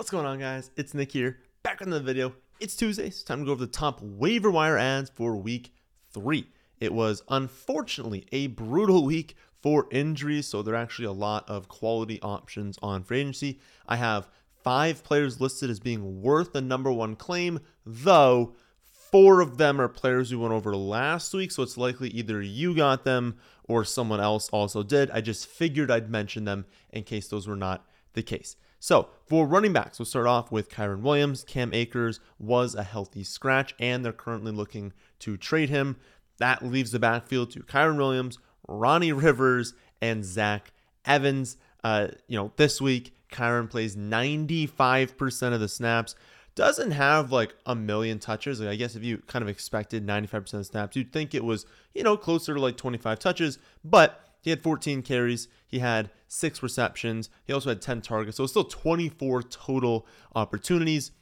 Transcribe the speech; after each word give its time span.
What's 0.00 0.08
going 0.08 0.24
on, 0.24 0.38
guys? 0.38 0.70
It's 0.78 0.94
Nick 0.94 1.12
here, 1.12 1.40
back 1.62 1.82
on 1.82 1.90
the 1.90 2.00
video. 2.00 2.32
It's 2.58 2.74
Tuesday, 2.74 3.08
it's 3.08 3.22
time 3.22 3.40
to 3.40 3.44
go 3.44 3.52
over 3.52 3.66
the 3.66 3.70
top 3.70 4.00
waiver 4.00 4.50
wire 4.50 4.78
adds 4.78 5.10
for 5.10 5.36
week 5.36 5.74
three. 6.10 6.46
It 6.78 6.94
was 6.94 7.22
unfortunately 7.28 8.24
a 8.32 8.46
brutal 8.46 9.04
week 9.04 9.36
for 9.60 9.88
injuries, 9.90 10.46
so 10.46 10.62
there 10.62 10.72
are 10.72 10.78
actually 10.78 11.04
a 11.04 11.12
lot 11.12 11.46
of 11.50 11.68
quality 11.68 12.18
options 12.22 12.78
on 12.80 13.02
free 13.02 13.20
agency. 13.20 13.60
I 13.86 13.96
have 13.96 14.30
five 14.64 15.04
players 15.04 15.38
listed 15.38 15.68
as 15.68 15.80
being 15.80 16.22
worth 16.22 16.54
the 16.54 16.62
number 16.62 16.90
one 16.90 17.14
claim, 17.14 17.60
though 17.84 18.54
four 18.82 19.42
of 19.42 19.58
them 19.58 19.78
are 19.78 19.88
players 19.88 20.30
we 20.30 20.38
went 20.38 20.54
over 20.54 20.74
last 20.74 21.34
week, 21.34 21.52
so 21.52 21.62
it's 21.62 21.76
likely 21.76 22.08
either 22.08 22.40
you 22.40 22.74
got 22.74 23.04
them 23.04 23.36
or 23.64 23.84
someone 23.84 24.20
else 24.20 24.48
also 24.48 24.82
did. 24.82 25.10
I 25.10 25.20
just 25.20 25.46
figured 25.46 25.90
I'd 25.90 26.08
mention 26.08 26.46
them 26.46 26.64
in 26.88 27.02
case 27.02 27.28
those 27.28 27.46
were 27.46 27.54
not 27.54 27.84
the 28.14 28.22
case. 28.22 28.56
So 28.80 29.10
for 29.26 29.46
running 29.46 29.74
backs, 29.74 29.98
we'll 29.98 30.06
start 30.06 30.26
off 30.26 30.50
with 30.50 30.70
Kyren 30.70 31.02
Williams. 31.02 31.44
Cam 31.44 31.72
Akers 31.74 32.18
was 32.38 32.74
a 32.74 32.82
healthy 32.82 33.22
scratch, 33.22 33.74
and 33.78 34.02
they're 34.02 34.12
currently 34.12 34.52
looking 34.52 34.94
to 35.20 35.36
trade 35.36 35.68
him. 35.68 35.96
That 36.38 36.64
leaves 36.64 36.90
the 36.90 36.98
backfield 36.98 37.50
to 37.50 37.60
Kyren 37.60 37.98
Williams, 37.98 38.38
Ronnie 38.66 39.12
Rivers, 39.12 39.74
and 40.00 40.24
Zach 40.24 40.72
Evans. 41.04 41.58
Uh, 41.84 42.08
you 42.26 42.38
know, 42.38 42.52
this 42.56 42.80
week, 42.80 43.14
Kyren 43.30 43.68
plays 43.68 43.96
95% 43.96 45.52
of 45.52 45.60
the 45.60 45.68
snaps. 45.68 46.14
Doesn't 46.54 46.92
have 46.92 47.30
like 47.30 47.54
a 47.66 47.74
million 47.74 48.18
touches. 48.18 48.60
Like 48.60 48.70
I 48.70 48.76
guess 48.76 48.96
if 48.96 49.04
you 49.04 49.18
kind 49.26 49.42
of 49.42 49.48
expected 49.50 50.06
95% 50.06 50.54
of 50.54 50.66
snaps, 50.66 50.96
you'd 50.96 51.12
think 51.12 51.34
it 51.34 51.44
was, 51.44 51.66
you 51.94 52.02
know, 52.02 52.16
closer 52.16 52.54
to 52.54 52.60
like 52.60 52.78
25 52.78 53.18
touches, 53.18 53.58
but 53.84 54.29
he 54.40 54.50
had 54.50 54.62
14 54.62 55.02
carries. 55.02 55.48
He 55.66 55.78
had 55.78 56.10
six 56.28 56.62
receptions. 56.62 57.28
He 57.44 57.52
also 57.52 57.68
had 57.68 57.82
10 57.82 58.00
targets. 58.00 58.36
So 58.36 58.44
it's 58.44 58.52
still 58.52 58.64
24 58.64 59.42
total 59.44 60.06
opportunities. 60.34 61.12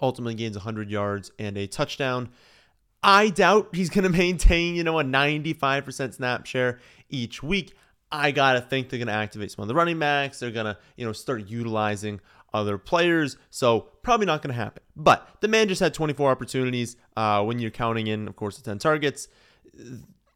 Ultimately 0.00 0.34
gains 0.34 0.56
100 0.56 0.90
yards 0.90 1.32
and 1.38 1.56
a 1.56 1.66
touchdown. 1.66 2.30
I 3.02 3.30
doubt 3.30 3.74
he's 3.74 3.90
going 3.90 4.04
to 4.10 4.16
maintain, 4.16 4.74
you 4.74 4.84
know, 4.84 4.98
a 4.98 5.04
95% 5.04 6.14
snap 6.14 6.46
share 6.46 6.80
each 7.08 7.42
week. 7.42 7.74
I 8.10 8.30
got 8.30 8.54
to 8.54 8.60
think 8.60 8.88
they're 8.88 8.98
going 8.98 9.08
to 9.08 9.12
activate 9.12 9.50
some 9.50 9.62
of 9.62 9.68
the 9.68 9.74
running 9.74 9.98
backs. 9.98 10.40
They're 10.40 10.50
going 10.50 10.66
to, 10.66 10.78
you 10.96 11.04
know, 11.04 11.12
start 11.12 11.48
utilizing 11.48 12.20
other 12.54 12.78
players. 12.78 13.36
So 13.50 13.80
probably 14.02 14.26
not 14.26 14.40
going 14.40 14.54
to 14.54 14.60
happen. 14.60 14.82
But 14.96 15.28
the 15.40 15.48
man 15.48 15.68
just 15.68 15.80
had 15.80 15.92
24 15.92 16.30
opportunities 16.30 16.96
uh, 17.16 17.44
when 17.44 17.58
you're 17.58 17.70
counting 17.70 18.06
in, 18.06 18.26
of 18.26 18.36
course, 18.36 18.56
the 18.56 18.62
10 18.62 18.78
targets 18.78 19.28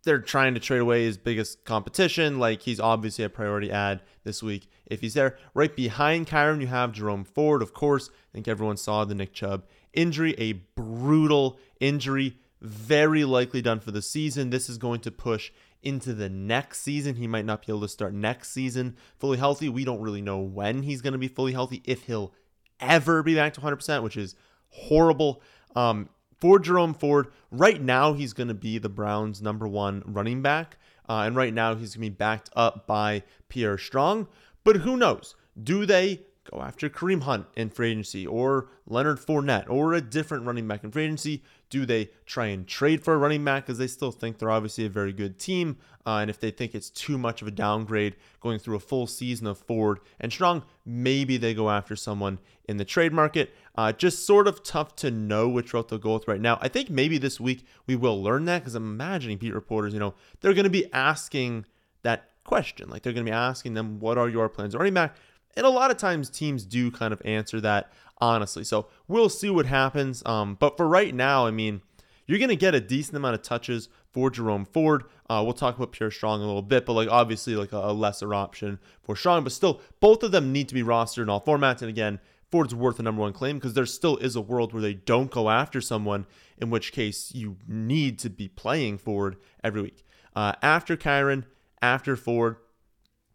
they're 0.04 0.20
trying 0.20 0.54
to 0.54 0.60
trade 0.60 0.80
away 0.80 1.04
his 1.04 1.16
biggest 1.16 1.64
competition. 1.64 2.38
Like 2.38 2.62
he's 2.62 2.80
obviously 2.80 3.24
a 3.24 3.28
priority 3.28 3.70
add 3.70 4.02
this 4.24 4.42
week 4.42 4.68
if 4.86 5.00
he's 5.00 5.14
there. 5.14 5.36
Right 5.54 5.74
behind 5.74 6.26
Kyren, 6.26 6.60
you 6.60 6.66
have 6.66 6.92
Jerome 6.92 7.24
Ford, 7.24 7.62
of 7.62 7.72
course. 7.72 8.10
I 8.10 8.32
think 8.32 8.48
everyone 8.48 8.76
saw 8.76 9.04
the 9.04 9.14
Nick 9.14 9.32
Chubb 9.32 9.64
injury, 9.92 10.34
a 10.38 10.52
brutal 10.52 11.58
injury, 11.80 12.38
very 12.60 13.24
likely 13.24 13.62
done 13.62 13.80
for 13.80 13.90
the 13.90 14.02
season. 14.02 14.50
This 14.50 14.68
is 14.68 14.78
going 14.78 15.00
to 15.00 15.10
push 15.10 15.50
into 15.82 16.14
the 16.14 16.28
next 16.28 16.80
season. 16.80 17.16
He 17.16 17.26
might 17.26 17.44
not 17.44 17.66
be 17.66 17.72
able 17.72 17.80
to 17.82 17.88
start 17.88 18.14
next 18.14 18.50
season 18.50 18.96
fully 19.18 19.38
healthy. 19.38 19.68
We 19.68 19.84
don't 19.84 20.00
really 20.00 20.22
know 20.22 20.38
when 20.38 20.82
he's 20.82 21.02
going 21.02 21.12
to 21.12 21.18
be 21.18 21.28
fully 21.28 21.52
healthy, 21.52 21.82
if 21.84 22.04
he'll 22.04 22.32
ever 22.80 23.22
be 23.22 23.34
back 23.34 23.54
to 23.54 23.60
100%, 23.60 24.02
which 24.02 24.16
is 24.16 24.34
horrible. 24.68 25.42
Um, 25.74 26.08
for 26.42 26.58
Jerome 26.58 26.92
Ford, 26.92 27.28
right 27.52 27.80
now 27.80 28.14
he's 28.14 28.32
going 28.32 28.48
to 28.48 28.54
be 28.54 28.76
the 28.76 28.88
Browns' 28.88 29.40
number 29.40 29.68
one 29.68 30.02
running 30.04 30.42
back. 30.42 30.76
Uh, 31.08 31.22
and 31.24 31.36
right 31.36 31.54
now 31.54 31.76
he's 31.76 31.94
going 31.94 32.04
to 32.04 32.10
be 32.10 32.16
backed 32.16 32.50
up 32.56 32.84
by 32.84 33.22
Pierre 33.48 33.78
Strong. 33.78 34.26
But 34.64 34.78
who 34.78 34.96
knows? 34.96 35.36
Do 35.62 35.86
they 35.86 36.22
go 36.50 36.60
after 36.60 36.90
Kareem 36.90 37.22
Hunt 37.22 37.46
in 37.54 37.70
free 37.70 37.92
agency 37.92 38.26
or 38.26 38.66
Leonard 38.88 39.20
Fournette 39.20 39.70
or 39.70 39.94
a 39.94 40.00
different 40.00 40.44
running 40.44 40.66
back 40.66 40.82
in 40.82 40.90
free 40.90 41.04
agency? 41.04 41.44
Do 41.72 41.86
they 41.86 42.10
try 42.26 42.48
and 42.48 42.68
trade 42.68 43.02
for 43.02 43.14
a 43.14 43.16
running 43.16 43.42
back 43.46 43.64
because 43.64 43.78
they 43.78 43.86
still 43.86 44.12
think 44.12 44.36
they're 44.36 44.50
obviously 44.50 44.84
a 44.84 44.90
very 44.90 45.14
good 45.14 45.38
team? 45.38 45.78
Uh, 46.04 46.18
and 46.18 46.28
if 46.28 46.38
they 46.38 46.50
think 46.50 46.74
it's 46.74 46.90
too 46.90 47.16
much 47.16 47.40
of 47.40 47.48
a 47.48 47.50
downgrade 47.50 48.14
going 48.40 48.58
through 48.58 48.76
a 48.76 48.78
full 48.80 49.06
season 49.06 49.46
of 49.46 49.56
Ford 49.56 49.98
and 50.20 50.30
Strong, 50.30 50.64
maybe 50.84 51.38
they 51.38 51.54
go 51.54 51.70
after 51.70 51.96
someone 51.96 52.40
in 52.68 52.76
the 52.76 52.84
trade 52.84 53.14
market. 53.14 53.54
Uh, 53.74 53.90
just 53.90 54.26
sort 54.26 54.46
of 54.46 54.62
tough 54.62 54.94
to 54.96 55.10
know 55.10 55.48
which 55.48 55.72
route 55.72 55.88
they'll 55.88 55.98
go 55.98 56.12
with 56.12 56.28
right 56.28 56.42
now. 56.42 56.58
I 56.60 56.68
think 56.68 56.90
maybe 56.90 57.16
this 57.16 57.40
week 57.40 57.64
we 57.86 57.96
will 57.96 58.22
learn 58.22 58.44
that 58.44 58.58
because 58.58 58.74
I'm 58.74 58.84
imagining 58.84 59.38
beat 59.38 59.54
reporters, 59.54 59.94
you 59.94 60.00
know, 60.00 60.12
they're 60.42 60.52
going 60.52 60.64
to 60.64 60.70
be 60.70 60.92
asking 60.92 61.64
that 62.02 62.28
question. 62.44 62.90
Like 62.90 63.02
they're 63.02 63.14
going 63.14 63.24
to 63.24 63.30
be 63.30 63.34
asking 63.34 63.72
them, 63.72 63.98
what 63.98 64.18
are 64.18 64.28
your 64.28 64.50
plans 64.50 64.74
running 64.74 64.92
back? 64.92 65.16
And 65.56 65.66
a 65.66 65.70
lot 65.70 65.90
of 65.90 65.96
times 65.96 66.30
teams 66.30 66.64
do 66.64 66.90
kind 66.90 67.12
of 67.12 67.20
answer 67.24 67.60
that 67.60 67.92
honestly. 68.22 68.64
So 68.64 68.86
we'll 69.08 69.28
see 69.28 69.50
what 69.50 69.66
happens. 69.66 70.22
Um, 70.24 70.56
but 70.58 70.76
for 70.76 70.88
right 70.88 71.14
now, 71.14 71.46
I 71.46 71.50
mean, 71.50 71.82
you're 72.26 72.38
going 72.38 72.48
to 72.48 72.56
get 72.56 72.74
a 72.74 72.80
decent 72.80 73.16
amount 73.16 73.34
of 73.34 73.42
touches 73.42 73.88
for 74.12 74.30
Jerome 74.30 74.64
Ford. 74.64 75.04
Uh, 75.28 75.42
we'll 75.44 75.54
talk 75.54 75.76
about 75.76 75.92
Pierre 75.92 76.10
Strong 76.10 76.40
a 76.40 76.46
little 76.46 76.62
bit, 76.62 76.86
but 76.86 76.92
like 76.92 77.08
obviously 77.08 77.56
like 77.56 77.72
a, 77.72 77.78
a, 77.78 77.92
lesser 77.92 78.32
option 78.32 78.78
for 79.02 79.16
Strong. 79.16 79.42
But 79.42 79.52
still, 79.52 79.80
both 80.00 80.22
of 80.22 80.30
them 80.30 80.52
need 80.52 80.68
to 80.68 80.74
be 80.74 80.82
rostered 80.82 81.22
in 81.22 81.30
all 81.30 81.40
formats. 81.40 81.80
And 81.80 81.88
again, 81.88 82.20
Ford's 82.50 82.74
worth 82.74 82.98
the 82.98 83.02
number 83.02 83.22
one 83.22 83.32
claim 83.32 83.56
because 83.56 83.74
there 83.74 83.86
still 83.86 84.18
is 84.18 84.36
a 84.36 84.40
world 84.40 84.72
where 84.72 84.82
they 84.82 84.94
don't 84.94 85.30
go 85.30 85.50
after 85.50 85.80
someone, 85.80 86.26
in 86.58 86.70
which 86.70 86.92
case 86.92 87.32
you 87.34 87.56
need 87.66 88.18
to 88.20 88.30
be 88.30 88.46
playing 88.46 88.98
Ford 88.98 89.36
every 89.64 89.82
week. 89.82 90.04
Uh, 90.36 90.52
after 90.62 90.96
Kyren, 90.96 91.44
after 91.80 92.14
Ford, 92.14 92.56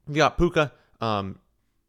you 0.07 0.15
got 0.15 0.37
Puka. 0.37 0.71
Um, 1.01 1.39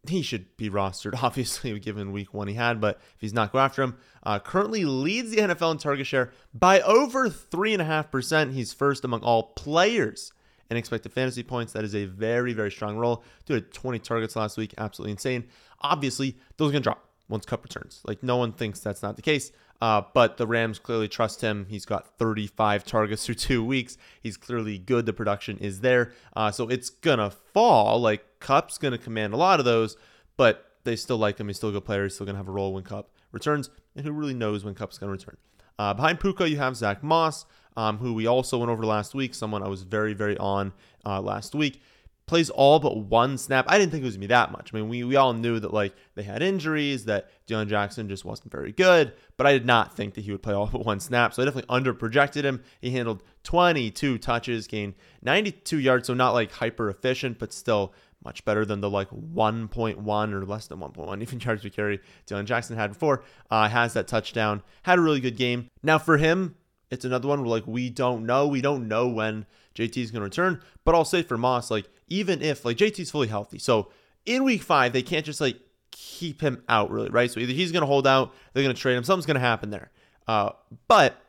he 0.09 0.23
should 0.23 0.57
be 0.57 0.71
rostered, 0.71 1.19
obviously, 1.23 1.79
given 1.79 2.13
week 2.13 2.35
one 2.35 2.49
he 2.49 2.55
had, 2.55 2.81
but 2.81 2.97
if 3.15 3.21
he's 3.21 3.35
not, 3.35 3.53
go 3.53 3.59
after 3.59 3.83
him. 3.83 3.97
Uh, 4.23 4.39
currently 4.39 4.85
leads 4.85 5.31
the 5.31 5.39
NFL 5.39 5.73
in 5.73 5.79
target 5.79 6.07
share 6.07 6.33
by 6.53 6.81
over 6.81 7.29
3.5%. 7.29 8.53
He's 8.53 8.73
first 8.73 9.05
among 9.05 9.23
all 9.23 9.43
players 9.43 10.33
in 10.71 10.77
expected 10.77 11.13
fantasy 11.13 11.43
points. 11.43 11.73
That 11.73 11.85
is 11.85 11.95
a 11.95 12.05
very, 12.05 12.53
very 12.53 12.71
strong 12.71 12.97
role. 12.97 13.25
Dude, 13.47 13.73
20 13.73 13.99
targets 14.01 14.37
last 14.37 14.57
week, 14.57 14.75
absolutely 14.79 15.13
insane. 15.13 15.45
Obviously, 15.81 16.37
those 16.57 16.71
are 16.71 16.73
going 16.73 16.83
to 16.83 16.87
drop 16.89 17.09
once 17.29 17.47
Kupp 17.47 17.63
returns. 17.63 18.01
Like, 18.07 18.23
no 18.23 18.37
one 18.37 18.53
thinks 18.53 18.81
that's 18.81 19.03
not 19.03 19.17
the 19.17 19.23
case. 19.23 19.53
Uh, 19.81 20.03
but 20.13 20.39
the 20.39 20.47
Rams 20.47 20.79
clearly 20.79 21.09
trust 21.09 21.41
him. 21.41 21.67
He's 21.69 21.85
got 21.85 22.19
35 22.19 22.85
targets 22.85 23.25
through 23.27 23.37
two 23.37 23.65
weeks. 23.65 23.97
He's 24.21 24.37
clearly 24.37 24.79
good. 24.79 25.07
The 25.07 25.13
production 25.13 25.59
is 25.59 25.81
there. 25.81 26.13
Uh, 26.35 26.51
so 26.51 26.69
it's 26.69 26.91
going 26.91 27.19
to 27.19 27.31
fall. 27.31 28.01
Like, 28.01 28.25
Kupp's 28.41 28.79
going 28.79 28.93
to 28.93 28.99
command 28.99 29.33
a 29.33 29.37
lot 29.37 29.59
of 29.59 29.65
those, 29.65 29.97
but 30.37 30.73
they 30.85 30.97
still 30.97 31.19
like 31.19 31.39
him. 31.39 31.49
He's 31.49 31.57
still 31.57 31.71
a 31.71 31.73
good 31.73 31.85
player. 31.85 32.05
He's 32.05 32.15
still 32.15 32.27
going 32.27 32.35
to 32.35 32.39
have 32.39 32.49
a 32.49 32.53
role 32.53 32.73
when 32.73 32.85
Kupp 32.85 33.11
returns. 33.33 33.71
And 33.97 34.05
who 34.05 34.13
really 34.13 34.35
knows 34.35 34.65
when 34.65 34.75
Kupp's 34.75 34.99
going 34.99 35.09
to 35.09 35.13
return? 35.13 35.37
Uh, 35.79 35.95
behind 35.95 36.21
Puka, 36.21 36.49
you 36.49 36.57
have 36.57 36.77
Zack 36.77 37.03
Moss, 37.03 37.47
um, 37.77 37.99
who 37.99 38.15
we 38.15 38.27
also 38.27 38.59
went 38.59 38.71
over 38.71 38.85
last 38.85 39.15
week. 39.15 39.35
Someone 39.35 39.63
I 39.63 39.69
was 39.69 39.83
very, 39.83 40.15
very 40.15 40.37
on 40.39 40.73
uh, 41.05 41.21
last 41.21 41.55
week 41.55 41.81
plays 42.29 42.51
all 42.51 42.79
but 42.79 42.97
one 42.97 43.37
snap. 43.37 43.65
I 43.69 43.79
didn't 43.79 43.91
think 43.91 44.03
it 44.03 44.05
was 44.05 44.15
gonna 44.15 44.21
be 44.21 44.27
that 44.29 44.53
much. 44.53 44.73
I 44.73 44.77
mean, 44.77 44.89
we, 44.89 45.03
we 45.03 45.17
all 45.17 45.33
knew 45.33 45.59
that 45.59 45.73
like 45.73 45.95
they 46.15 46.23
had 46.23 46.43
injuries, 46.43 47.07
that 47.07 47.31
Deon 47.49 47.69
Jackson 47.69 48.09
just 48.09 48.25
wasn't 48.25 48.53
very 48.53 48.71
good, 48.71 49.15
but 49.37 49.47
I 49.47 49.53
did 49.53 49.67
not 49.67 49.97
think 49.97 50.15
that 50.15 50.21
he 50.21 50.31
would 50.31 50.43
play 50.43 50.55
all 50.55 50.67
but 50.73 50.85
one 50.85 51.01
snap. 51.01 51.35
So 51.35 51.43
I 51.43 51.47
definitely 51.47 51.75
underprojected 51.75 52.45
him. 52.45 52.63
He 52.81 52.91
handled 52.91 53.25
22 53.43 54.19
touches, 54.19 54.69
gained 54.69 54.95
92 55.23 55.79
yards, 55.79 56.07
so 56.07 56.15
not 56.15 56.35
like 56.35 56.53
hyper 56.53 56.89
efficient, 56.91 57.39
but 57.39 57.53
still 57.53 57.93
much 58.25 58.45
better 58.45 58.65
than 58.65 58.81
the 58.81 58.91
like 58.91 59.09
1.1 59.11 60.33
or 60.33 60.45
less 60.45 60.67
than 60.67 60.79
1.1 60.79 61.23
even 61.23 61.41
yards 61.41 61.63
per 61.63 61.69
carry 61.69 62.01
Deon 62.27 62.45
Jackson 62.45 62.77
had 62.77 62.93
before. 62.93 63.23
Uh, 63.51 63.69
has 63.69 63.95
that 63.95 64.09
touchdown, 64.09 64.63
had 64.83 64.99
a 64.99 65.03
really 65.03 65.21
good 65.21 65.37
game. 65.37 65.69
Now 65.83 65.99
for 65.99 66.17
him, 66.17 66.57
it's 66.91 67.05
another 67.05 67.29
one 67.29 67.41
where 67.41 67.49
like 67.49 67.67
we 67.67 67.91
don't 67.91 68.27
know, 68.27 68.47
we 68.47 68.61
don't 68.61 68.89
know 68.89 69.09
when 69.09 69.47
JT 69.75 69.97
is 69.97 70.11
going 70.11 70.21
to 70.21 70.25
return. 70.25 70.61
But 70.85 70.95
I'll 70.95 71.05
say 71.05 71.23
for 71.23 71.37
Moss, 71.37 71.71
like 71.71 71.89
even 72.09 72.43
if 72.43 72.65
like 72.65 72.77
JT's 72.77 73.11
fully 73.11 73.29
healthy, 73.29 73.59
so 73.59 73.91
in 74.27 74.45
week 74.45 74.63
five 74.63 74.93
they 74.93 75.03
can't 75.03 75.25
just 75.25 75.41
like 75.41 75.59
keep 75.91 76.41
him 76.41 76.63
out 76.69 76.91
really, 76.91 77.11
right? 77.11 77.31
So 77.31 77.41
either 77.41 77.53
he's 77.53 77.73
going 77.73 77.83
to 77.83 77.87
hold 77.87 78.07
out, 78.07 78.35
they're 78.53 78.63
going 78.63 78.75
to 78.75 78.81
trade 78.81 78.97
him, 78.97 79.05
something's 79.05 79.27
going 79.27 79.35
to 79.37 79.41
happen 79.41 79.71
there. 79.71 79.91
Uh, 80.27 80.51
but 80.89 81.21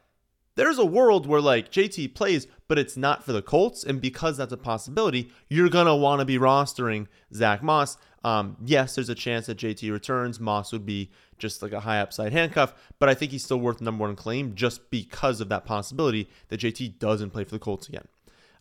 there's 0.59 0.77
a 0.77 0.85
world 0.85 1.25
where 1.25 1.39
like 1.39 1.71
JT 1.71 2.13
plays, 2.15 2.45
but 2.67 2.77
it's 2.77 2.97
not 2.97 3.23
for 3.23 3.31
the 3.31 3.41
Colts, 3.41 3.81
and 3.85 4.01
because 4.01 4.35
that's 4.35 4.51
a 4.51 4.57
possibility, 4.57 5.31
you're 5.47 5.69
gonna 5.69 5.95
want 5.95 6.19
to 6.19 6.25
be 6.25 6.37
rostering 6.37 7.07
Zack 7.33 7.63
Moss. 7.63 7.97
Um, 8.25 8.57
yes, 8.65 8.95
there's 8.95 9.07
a 9.07 9.15
chance 9.15 9.45
that 9.45 9.57
JT 9.57 9.89
returns. 9.89 10.37
Moss 10.37 10.73
would 10.73 10.85
be 10.85 11.11
just 11.37 11.61
like 11.61 11.71
a 11.71 11.79
high 11.79 12.01
upside 12.01 12.33
handcuff, 12.33 12.73
but 12.99 13.07
I 13.07 13.13
think 13.13 13.31
he's 13.31 13.45
still 13.45 13.61
worth 13.61 13.79
number 13.79 14.03
one 14.03 14.17
claim 14.17 14.53
just 14.53 14.91
because 14.91 15.39
of 15.39 15.47
that 15.47 15.63
possibility 15.63 16.29
that 16.49 16.59
JT 16.59 16.99
doesn't 16.99 17.29
play 17.29 17.45
for 17.45 17.51
the 17.51 17.59
Colts 17.59 17.87
again. 17.87 18.09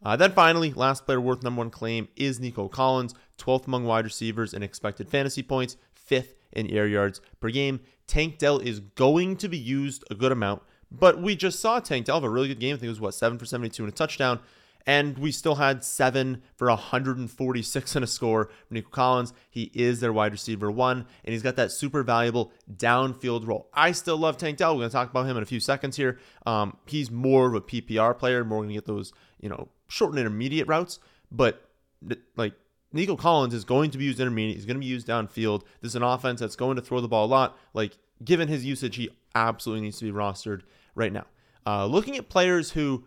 Uh, 0.00 0.14
then 0.14 0.30
finally, 0.30 0.72
last 0.72 1.04
player 1.04 1.20
worth 1.20 1.42
number 1.42 1.58
one 1.58 1.70
claim 1.70 2.06
is 2.14 2.38
Nico 2.38 2.68
Collins, 2.68 3.12
12th 3.38 3.66
among 3.66 3.84
wide 3.84 4.04
receivers 4.04 4.54
in 4.54 4.62
expected 4.62 5.08
fantasy 5.08 5.42
points, 5.42 5.76
fifth 5.92 6.34
in 6.52 6.70
air 6.70 6.86
yards 6.86 7.20
per 7.40 7.50
game. 7.50 7.80
Tank 8.06 8.38
Dell 8.38 8.60
is 8.60 8.78
going 8.78 9.36
to 9.38 9.48
be 9.48 9.58
used 9.58 10.04
a 10.10 10.14
good 10.14 10.30
amount, 10.30 10.62
but 10.90 11.20
we 11.20 11.36
just 11.36 11.60
saw 11.60 11.80
Tank 11.80 12.06
Dell 12.06 12.16
have 12.16 12.24
a 12.24 12.30
really 12.30 12.48
good 12.48 12.60
game. 12.60 12.74
I 12.74 12.78
think 12.78 12.86
it 12.86 12.90
was 12.90 13.00
what 13.00 13.14
seven 13.14 13.38
for 13.38 13.46
72 13.46 13.82
and 13.82 13.92
a 13.92 13.94
touchdown. 13.94 14.40
And 14.86 15.18
we 15.18 15.32
still 15.32 15.56
had 15.56 15.84
seven 15.84 16.40
for 16.56 16.68
146 16.68 17.94
and 17.96 18.02
a 18.02 18.06
score 18.06 18.46
from 18.46 18.74
Nico 18.74 18.88
Collins. 18.88 19.34
He 19.50 19.70
is 19.74 20.00
their 20.00 20.14
wide 20.14 20.32
receiver 20.32 20.70
one, 20.70 21.04
and 21.24 21.32
he's 21.34 21.42
got 21.42 21.56
that 21.56 21.72
super 21.72 22.02
valuable 22.02 22.52
downfield 22.74 23.46
role. 23.46 23.68
I 23.74 23.92
still 23.92 24.16
love 24.16 24.38
Tank 24.38 24.56
Dell. 24.56 24.74
We're 24.74 24.80
going 24.80 24.90
to 24.90 24.94
talk 24.94 25.10
about 25.10 25.26
him 25.26 25.36
in 25.36 25.42
a 25.42 25.46
few 25.46 25.60
seconds 25.60 25.96
here. 25.96 26.18
Um, 26.46 26.78
he's 26.86 27.10
more 27.10 27.48
of 27.48 27.54
a 27.54 27.60
PPR 27.60 28.16
player, 28.16 28.44
more 28.44 28.60
going 28.60 28.70
to 28.70 28.74
get 28.74 28.86
those, 28.86 29.12
you 29.40 29.50
know, 29.50 29.68
short 29.88 30.12
and 30.12 30.20
intermediate 30.20 30.68
routes. 30.68 31.00
But 31.30 31.68
like 32.36 32.54
Nico 32.92 33.16
Collins 33.16 33.52
is 33.52 33.64
going 33.64 33.90
to 33.90 33.98
be 33.98 34.04
used 34.04 34.20
intermediate. 34.20 34.56
He's 34.56 34.66
going 34.66 34.76
to 34.76 34.80
be 34.80 34.86
used 34.86 35.06
downfield. 35.06 35.62
This 35.82 35.92
is 35.92 35.96
an 35.96 36.02
offense 36.02 36.40
that's 36.40 36.56
going 36.56 36.76
to 36.76 36.82
throw 36.82 37.00
the 37.00 37.08
ball 37.08 37.26
a 37.26 37.28
lot. 37.28 37.58
Like, 37.74 37.98
given 38.24 38.48
his 38.48 38.64
usage, 38.64 38.96
he 38.96 39.10
absolutely 39.34 39.82
needs 39.82 39.98
to 39.98 40.04
be 40.04 40.12
rostered 40.12 40.62
right 40.94 41.12
now. 41.12 41.26
Uh, 41.66 41.86
looking 41.86 42.16
at 42.16 42.28
players 42.28 42.72
who 42.72 43.04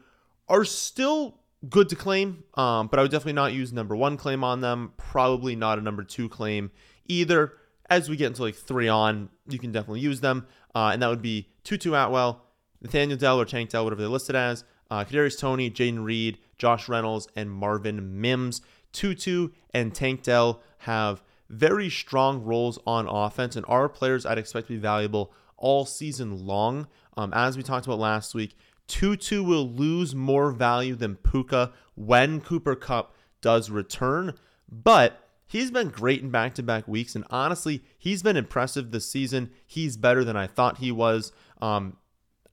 are 0.48 0.66
still 0.66 1.40
good 1.70 1.90
to 1.90 1.96
claim, 1.96 2.44
um, 2.56 2.88
but 2.88 3.00
I 3.00 3.02
would 3.02 3.12
definitely 3.12 3.34
not 3.34 3.54
use 3.54 3.72
number 3.72 3.96
one 3.96 4.18
claim 4.18 4.44
on 4.44 4.62
them. 4.62 4.94
Probably 4.98 5.56
not 5.56 5.80
a 5.80 5.82
number 5.82 6.04
two 6.04 6.30
claim 6.30 6.72
either. 7.08 7.54
As 7.90 8.10
we 8.10 8.16
get 8.16 8.28
into 8.28 8.44
like 8.44 8.56
three 8.56 8.88
on, 8.88 9.30
you 9.48 9.60
can 9.60 9.72
definitely 9.72 10.00
use 10.00 10.22
them, 10.22 10.48
uh, 10.74 10.92
and 10.94 11.02
that 11.02 11.10
would 11.10 11.22
be 11.22 11.50
Tutu 11.64 11.94
Atwell, 11.94 12.46
Nathaniel 12.82 13.18
Dell 13.18 13.40
or 13.40 13.46
Tank 13.46 13.70
Dell, 13.70 13.84
whatever 13.84 14.02
they're 14.02 14.10
listed 14.10 14.36
as, 14.36 14.64
uh, 14.90 15.04
Kadarius 15.04 15.40
Toney, 15.40 15.70
Jayden 15.70 16.04
Reed, 16.04 16.38
Josh 16.58 16.88
Reynolds, 16.88 17.28
and 17.36 17.52
Marvin 17.52 18.22
Mims. 18.22 18.62
Tutu 18.94 19.50
and 19.74 19.94
Tank 19.94 20.24
Dell 20.24 20.62
have 20.80 21.22
very 21.50 21.90
strong 21.90 22.44
roles 22.44 22.80
on 22.88 23.08
offense 23.08 23.56
and 23.56 23.66
are 23.68 23.90
players 23.90 24.26
I'd 24.26 24.38
expect 24.38 24.68
to 24.68 24.74
be 24.74 24.80
valuable 24.80 25.34
all 25.62 25.86
season 25.86 26.46
long. 26.46 26.88
Um, 27.16 27.34
as 27.34 27.56
we 27.56 27.64
talked 27.64 27.86
about 27.86 28.00
last 28.00 28.36
week, 28.36 28.58
Tutu 28.88 29.44
will 29.44 29.70
lose 29.70 30.14
more 30.14 30.52
value 30.52 30.96
than 30.96 31.16
Puka 31.16 31.72
when 31.96 32.42
Cooper 32.42 32.76
Kupp 32.76 33.16
does 33.42 33.70
return, 33.70 34.34
but 34.70 35.28
he's 35.48 35.72
been 35.72 35.90
great 35.90 36.22
in 36.22 36.30
back 36.30 36.54
to 36.56 36.64
back 36.64 36.88
weeks. 36.88 37.16
And 37.16 37.26
honestly, 37.30 37.84
he's 37.98 38.22
been 38.22 38.38
impressive 38.38 38.92
this 38.92 39.10
season. 39.10 39.52
He's 39.66 39.96
better 39.96 40.24
than 40.24 40.36
I 40.36 40.48
thought 40.48 40.80
he 40.80 40.92
was. 40.92 41.32
Um, 41.62 41.98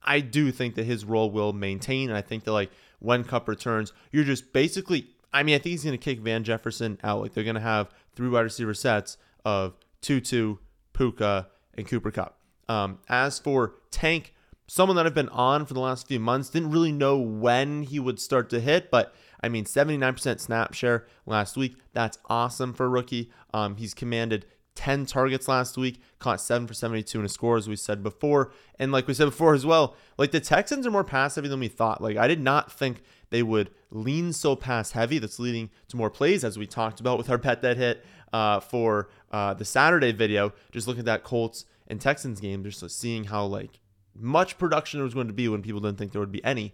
I 0.01 0.21
do 0.21 0.51
think 0.51 0.75
that 0.75 0.85
his 0.85 1.03
role 1.03 1.29
will 1.29 1.51
maintain. 1.51 2.09
And 2.09 2.17
I 2.17 2.21
think 2.21 2.45
that, 2.45 2.53
like, 2.53 2.71
when 2.99 3.23
Cup 3.23 3.47
returns, 3.47 3.91
you're 4.11 4.23
just 4.23 4.53
basically 4.53 5.07
I 5.31 5.43
mean, 5.43 5.55
I 5.55 5.59
think 5.59 5.71
he's 5.71 5.83
going 5.83 5.97
to 5.97 6.03
kick 6.03 6.19
Van 6.19 6.43
Jefferson 6.43 6.99
out. 7.03 7.21
Like 7.21 7.33
they're 7.33 7.43
going 7.43 7.55
to 7.55 7.61
have 7.61 7.89
three 8.15 8.29
wide 8.29 8.41
receiver 8.41 8.73
sets 8.73 9.17
of 9.45 9.75
Tutu, 10.01 10.57
Puka, 10.93 11.47
and 11.75 11.87
Cooper 11.87 12.11
Kupp. 12.11 12.38
Um, 12.69 12.99
as 13.09 13.39
for 13.39 13.73
Tank, 13.91 14.33
someone 14.67 14.95
that 14.95 15.05
I've 15.05 15.13
been 15.13 15.29
on 15.29 15.65
for 15.65 15.73
the 15.73 15.79
last 15.81 16.07
few 16.07 16.19
months, 16.19 16.49
didn't 16.49 16.71
really 16.71 16.91
know 16.91 17.17
when 17.17 17.83
he 17.83 17.99
would 17.99 18.19
start 18.19 18.49
to 18.51 18.61
hit, 18.61 18.89
but 18.91 19.13
I 19.41 19.49
mean, 19.49 19.65
79% 19.65 20.39
snap 20.39 20.73
share 20.73 21.07
last 21.25 21.57
week. 21.57 21.75
That's 21.93 22.19
awesome 22.29 22.73
for 22.73 22.85
a 22.85 22.89
rookie. 22.89 23.31
Um, 23.53 23.77
he's 23.77 23.93
commanded 23.93 24.45
10 24.75 25.07
targets 25.07 25.47
last 25.47 25.77
week, 25.77 25.99
caught 26.19 26.39
7 26.39 26.67
for 26.67 26.73
72 26.73 27.19
in 27.19 27.25
a 27.25 27.29
score, 27.29 27.57
as 27.57 27.67
we 27.67 27.75
said 27.75 28.03
before. 28.03 28.51
And 28.77 28.91
like 28.91 29.07
we 29.07 29.13
said 29.13 29.25
before 29.25 29.53
as 29.53 29.65
well, 29.65 29.95
like 30.17 30.31
the 30.31 30.39
Texans 30.39 30.85
are 30.85 30.91
more 30.91 31.03
pass 31.03 31.35
heavy 31.35 31.47
than 31.47 31.59
we 31.59 31.67
thought. 31.67 32.01
Like 32.01 32.17
I 32.17 32.27
did 32.27 32.39
not 32.39 32.71
think 32.71 33.01
they 33.29 33.43
would 33.43 33.71
lean 33.91 34.31
so 34.31 34.55
pass 34.55 34.91
heavy. 34.91 35.19
That's 35.19 35.39
leading 35.39 35.69
to 35.89 35.97
more 35.97 36.09
plays, 36.09 36.43
as 36.43 36.57
we 36.57 36.67
talked 36.67 36.99
about 36.99 37.17
with 37.17 37.29
our 37.29 37.37
bet 37.37 37.61
that 37.61 37.77
hit 37.77 38.05
uh, 38.31 38.59
for 38.59 39.09
uh, 39.31 39.53
the 39.53 39.65
Saturday 39.65 40.11
video. 40.11 40.53
Just 40.71 40.87
look 40.87 40.99
at 40.99 41.05
that 41.05 41.23
Colts 41.23 41.65
and 41.89 41.99
Texans 41.99 42.39
game, 42.39 42.63
just 42.63 42.87
seeing 42.99 43.25
how 43.25 43.45
like 43.45 43.79
much 44.15 44.57
production 44.57 44.99
there 44.99 45.05
was 45.05 45.13
going 45.13 45.27
to 45.27 45.33
be 45.33 45.47
when 45.47 45.61
people 45.61 45.79
didn't 45.79 45.97
think 45.97 46.11
there 46.11 46.21
would 46.21 46.31
be 46.31 46.43
any. 46.43 46.73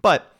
But 0.00 0.32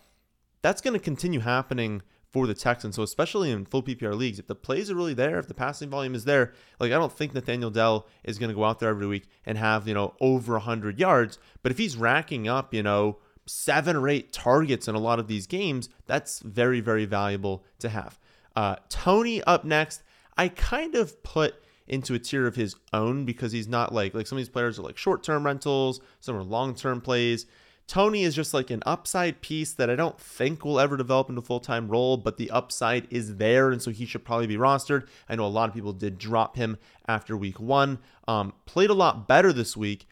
that's 0.63 0.81
going 0.81 0.95
to 0.95 1.01
continue 1.01 1.41
happening 1.41 2.03
for 2.33 2.47
the 2.47 2.55
Texans. 2.55 2.97
So 2.97 3.03
especially 3.03 3.51
in 3.51 3.65
full 3.65 3.83
PPR 3.83 4.15
leagues, 4.15 4.39
if 4.39 4.47
the 4.47 4.55
plays 4.55 4.91
are 4.91 4.95
really 4.95 5.15
there, 5.15 5.39
if 5.39 5.49
the 5.49 5.55
passing 5.55 5.89
volume 5.89 6.15
is 6.15 6.25
there, 6.25 6.53
like 6.81 6.93
I 6.93 6.97
don't 6.97 7.13
think 7.13 7.35
Nathaniel 7.35 7.71
Dell 7.71 8.07
is 8.25 8.39
going 8.39 8.51
to 8.51 8.55
go 8.55 8.65
out 8.65 8.79
there 8.79 8.91
every 8.91 9.07
week 9.07 9.29
and 9.45 9.57
have 9.57 9.87
you 9.87 9.95
know 9.95 10.15
over 10.21 10.55
100 10.55 10.99
yards. 10.99 11.39
But 11.63 11.73
if 11.73 11.79
he's 11.79 11.97
racking 11.97 12.49
up, 12.49 12.75
you 12.75 12.83
know 12.83 13.19
seven 13.47 13.97
or 13.97 14.09
eight 14.09 14.33
targets 14.33 14.89
in 14.89 14.95
a 14.95 15.01
lot 15.01 15.19
of 15.19 15.29
these 15.29 15.47
games, 15.47 15.89
that's 16.07 16.41
very, 16.41 16.81
very 16.81 17.05
valuable 17.05 17.65
to 17.79 17.89
have. 17.89 18.19
Uh, 18.55 18.77
Toney 18.89 19.43
up 19.45 19.65
next, 19.65 20.03
I 20.37 20.49
kind 20.49 20.95
of 20.95 21.23
put 21.23 21.55
into 21.89 22.15
a 22.15 22.19
tier 22.19 22.47
of 22.47 22.57
his 22.57 22.75
own 22.93 23.25
because 23.25 23.53
he's 23.53 23.69
not 23.69 23.93
like 23.93 24.15
like 24.15 24.27
some 24.27 24.39
of 24.39 24.41
these 24.41 24.49
players 24.49 24.79
are 24.79 24.83
like 24.83 24.99
short-term 24.99 25.45
rentals, 25.45 26.01
some 26.21 26.37
are 26.37 26.43
long-term 26.43 27.01
plays. 27.01 27.47
Toney 27.87 28.25
is 28.25 28.35
just 28.35 28.53
like 28.53 28.71
an 28.71 28.83
upside 28.85 29.41
piece 29.41 29.73
that 29.73 29.89
I 29.89 29.95
don't 29.95 30.19
think 30.19 30.65
will 30.65 30.81
ever 30.81 30.97
develop 30.97 31.29
into 31.29 31.41
a 31.41 31.45
full-time 31.45 31.87
role, 31.87 32.17
but 32.17 32.37
the 32.37 32.51
upside 32.51 33.07
is 33.11 33.37
there, 33.37 33.71
and 33.71 33.81
so 33.81 33.93
he 33.93 34.07
should 34.07 34.25
probably 34.25 34.49
be 34.49 34.57
rostered. 34.57 35.07
I 35.29 35.37
know 35.37 35.47
a 35.47 35.49
lot 35.49 35.69
of 35.69 35.75
people 35.75 35.93
did 35.93 36.19
drop 36.19 36.57
him 36.57 36.79
after 37.07 37.37
week 37.37 37.61
one. 37.61 38.01
Um, 38.27 38.55
played 38.65 38.91
a 38.91 38.95
lot 38.95 39.29
better 39.29 39.53
this 39.53 39.77
week, 39.77 40.09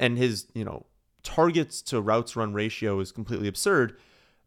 and 0.00 0.18
his 0.18 0.48
you 0.52 0.64
know 0.64 0.86
targets 1.22 1.80
to 1.82 2.00
routes 2.00 2.34
run 2.34 2.52
ratio 2.52 2.98
is 2.98 3.12
completely 3.12 3.46
absurd. 3.46 3.96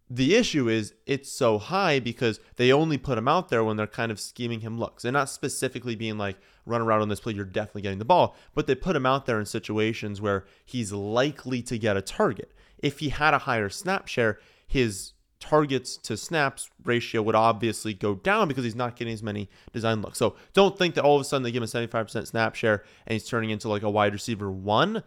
The 0.09 0.35
issue 0.35 0.67
is 0.67 0.93
it's 1.05 1.31
so 1.31 1.59
high 1.59 1.99
because 1.99 2.39
they 2.55 2.71
only 2.71 2.97
put 2.97 3.17
him 3.17 3.27
out 3.27 3.49
there 3.49 3.63
when 3.63 3.77
they're 3.77 3.85
kind 3.85 4.11
of 4.11 4.19
scheming 4.19 4.61
him 4.61 4.79
looks. 4.79 5.03
They're 5.03 5.11
not 5.11 5.29
specifically 5.29 5.95
being 5.95 6.17
like, 6.17 6.37
run 6.65 6.81
around 6.81 7.01
on 7.01 7.09
this 7.09 7.19
play, 7.19 7.33
you're 7.33 7.45
definitely 7.45 7.83
getting 7.83 7.99
the 7.99 8.05
ball, 8.05 8.35
but 8.55 8.67
they 8.67 8.75
put 8.75 8.95
him 8.95 9.05
out 9.05 9.25
there 9.25 9.39
in 9.39 9.45
situations 9.45 10.21
where 10.21 10.45
he's 10.65 10.91
likely 10.91 11.61
to 11.63 11.77
get 11.77 11.97
a 11.97 12.01
target. 12.01 12.51
If 12.79 12.99
he 12.99 13.09
had 13.09 13.33
a 13.33 13.39
higher 13.39 13.69
snap 13.69 14.07
share, 14.07 14.39
his 14.67 15.13
targets 15.39 15.95
to 15.97 16.17
snaps 16.17 16.69
ratio 16.83 17.21
would 17.21 17.35
obviously 17.35 17.93
go 17.93 18.15
down 18.15 18.47
because 18.47 18.63
he's 18.63 18.75
not 18.75 18.95
getting 18.95 19.13
as 19.13 19.23
many 19.23 19.49
design 19.71 20.01
looks. 20.01 20.17
So 20.17 20.35
don't 20.53 20.77
think 20.77 20.95
that 20.95 21.03
all 21.03 21.15
of 21.15 21.21
a 21.21 21.25
sudden 21.25 21.43
they 21.43 21.51
give 21.51 21.63
him 21.63 21.69
a 21.69 21.87
75% 21.87 22.27
snap 22.27 22.55
share 22.55 22.83
and 23.07 23.13
he's 23.13 23.27
turning 23.27 23.49
into 23.49 23.69
like 23.69 23.83
a 23.83 23.89
wide 23.89 24.13
receiver 24.13 24.51
one. 24.51 25.03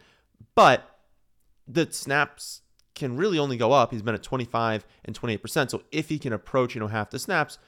But 0.54 0.88
the 1.68 1.90
snaps 1.92 2.62
can 2.94 3.16
really 3.16 3.38
only 3.38 3.56
go 3.56 3.72
up. 3.72 3.90
He's 3.90 4.02
been 4.02 4.14
at 4.14 4.22
25 4.22 4.86
and 5.04 5.18
28%. 5.18 5.70
So 5.70 5.82
if 5.90 6.08
he 6.08 6.18
can 6.18 6.32
approach, 6.32 6.74
you 6.74 6.80
know, 6.80 6.88
half 6.88 7.10
the 7.10 7.18
snaps, 7.18 7.58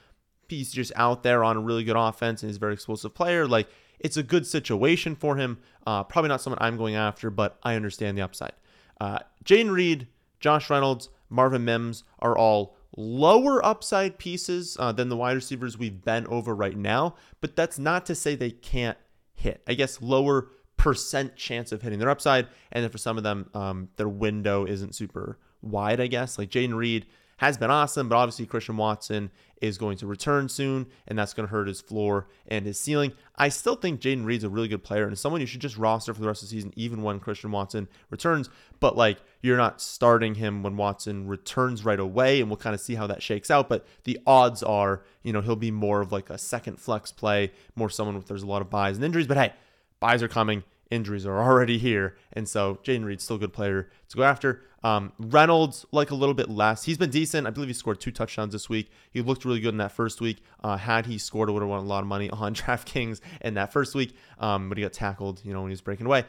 he's 0.47 0.71
just 0.71 0.91
out 0.95 1.23
there 1.23 1.43
on 1.43 1.57
a 1.57 1.61
really 1.61 1.83
good 1.83 1.97
offense 1.97 2.43
and 2.43 2.49
he's 2.49 2.57
a 2.57 2.59
very 2.59 2.73
explosive 2.73 3.13
player. 3.13 3.47
Like 3.47 3.67
it's 3.99 4.17
a 4.17 4.23
good 4.23 4.45
situation 4.45 5.15
for 5.15 5.37
him. 5.37 5.59
Uh, 5.85 6.03
probably 6.03 6.29
not 6.29 6.41
someone 6.41 6.59
I'm 6.61 6.77
going 6.77 6.95
after, 6.95 7.29
but 7.29 7.57
I 7.63 7.75
understand 7.75 8.17
the 8.17 8.21
upside. 8.21 8.53
Uh, 8.99 9.19
Jayden 9.43 9.71
Reed, 9.71 10.07
Josh 10.39 10.69
Reynolds, 10.69 11.09
Marvin 11.29 11.65
Mims 11.65 12.03
are 12.19 12.37
all 12.37 12.77
lower 12.97 13.65
upside 13.65 14.17
pieces 14.17 14.77
uh, 14.79 14.91
than 14.91 15.09
the 15.09 15.17
wide 15.17 15.33
receivers 15.33 15.77
we've 15.77 16.03
been 16.03 16.25
over 16.27 16.55
right 16.55 16.77
now, 16.77 17.15
but 17.41 17.55
that's 17.55 17.77
not 17.77 18.05
to 18.05 18.15
say 18.15 18.35
they 18.35 18.51
can't 18.51 18.97
hit. 19.33 19.61
I 19.67 19.73
guess 19.73 20.01
lower 20.01 20.49
percent 20.77 21.35
chance 21.35 21.71
of 21.71 21.81
hitting 21.81 21.99
their 21.99 22.09
upside. 22.09 22.47
And 22.71 22.83
then 22.83 22.91
for 22.91 22.97
some 22.97 23.17
of 23.17 23.23
them, 23.23 23.49
um, 23.53 23.89
their 23.95 24.09
window 24.09 24.65
isn't 24.65 24.95
super 24.95 25.37
wide, 25.61 25.99
I 25.99 26.07
guess. 26.07 26.37
Like 26.37 26.49
Jayden 26.49 26.75
Reed 26.75 27.05
has 27.37 27.57
been 27.57 27.71
awesome, 27.71 28.07
but 28.07 28.15
obviously 28.15 28.45
Christian 28.45 28.77
Watson 28.77 29.29
is 29.61 29.77
going 29.77 29.97
to 29.97 30.07
return 30.07 30.47
soon, 30.47 30.85
and 31.07 31.17
that's 31.17 31.33
going 31.33 31.47
to 31.47 31.51
hurt 31.51 31.67
his 31.67 31.81
floor 31.81 32.27
and 32.47 32.65
his 32.65 32.79
ceiling. 32.79 33.11
I 33.35 33.49
still 33.49 33.75
think 33.75 33.99
Jayden 33.99 34.25
Reed's 34.25 34.43
a 34.43 34.49
really 34.49 34.67
good 34.67 34.83
player 34.83 35.07
and 35.07 35.17
someone 35.17 35.41
you 35.41 35.47
should 35.47 35.61
just 35.61 35.77
roster 35.77 36.13
for 36.13 36.21
the 36.21 36.27
rest 36.27 36.43
of 36.43 36.49
the 36.49 36.55
season, 36.55 36.71
even 36.75 37.01
when 37.01 37.19
Christian 37.19 37.51
Watson 37.51 37.89
returns. 38.09 38.49
But 38.79 38.95
like, 38.95 39.17
you're 39.41 39.57
not 39.57 39.81
starting 39.81 40.35
him 40.35 40.63
when 40.63 40.77
Watson 40.77 41.27
returns 41.27 41.83
right 41.83 41.99
away, 41.99 42.39
and 42.39 42.49
we'll 42.49 42.57
kind 42.57 42.73
of 42.73 42.79
see 42.79 42.95
how 42.95 43.07
that 43.07 43.21
shakes 43.21 43.51
out. 43.51 43.67
But 43.67 43.85
the 44.05 44.19
odds 44.25 44.63
are, 44.63 45.03
you 45.23 45.33
know, 45.33 45.41
he'll 45.41 45.55
be 45.55 45.71
more 45.71 46.01
of 46.01 46.11
like 46.11 46.29
a 46.29 46.37
second 46.37 46.79
flex 46.79 47.11
play, 47.11 47.51
more 47.75 47.89
someone 47.89 48.15
with 48.15 48.27
there's 48.27 48.43
a 48.43 48.47
lot 48.47 48.61
of 48.61 48.69
buys 48.69 48.95
and 48.95 49.03
injuries. 49.03 49.27
But 49.27 49.37
hey, 49.37 49.53
buys 49.99 50.21
are 50.23 50.27
coming 50.27 50.63
injuries 50.91 51.25
are 51.25 51.41
already 51.43 51.77
here. 51.77 52.15
And 52.33 52.47
so 52.47 52.79
Jayden 52.83 53.05
Reed's 53.05 53.23
still 53.23 53.37
a 53.37 53.39
good 53.39 53.53
player 53.53 53.89
to 54.09 54.17
go 54.17 54.23
after. 54.23 54.63
Um, 54.83 55.13
Reynolds, 55.17 55.85
like 55.91 56.11
a 56.11 56.15
little 56.15 56.35
bit 56.35 56.49
less. 56.49 56.83
He's 56.83 56.97
been 56.97 57.09
decent. 57.09 57.47
I 57.47 57.49
believe 57.49 57.69
he 57.69 57.73
scored 57.73 57.99
two 57.99 58.11
touchdowns 58.11 58.53
this 58.53 58.69
week. 58.69 58.91
He 59.11 59.21
looked 59.21 59.45
really 59.45 59.59
good 59.59 59.73
in 59.73 59.77
that 59.77 59.91
first 59.91 60.21
week. 60.21 60.43
Uh, 60.63 60.77
had 60.77 61.07
he 61.07 61.17
scored, 61.17 61.49
I 61.49 61.53
would 61.53 61.61
have 61.61 61.69
won 61.69 61.79
a 61.79 61.87
lot 61.87 62.01
of 62.01 62.07
money 62.07 62.29
on 62.29 62.53
DraftKings 62.55 63.19
in 63.41 63.55
that 63.55 63.73
first 63.73 63.95
week. 63.95 64.15
Um, 64.39 64.69
but 64.69 64.77
he 64.77 64.83
got 64.83 64.93
tackled, 64.93 65.41
you 65.43 65.53
know, 65.53 65.61
when 65.61 65.69
he 65.69 65.73
was 65.73 65.81
breaking 65.81 66.05
away. 66.05 66.25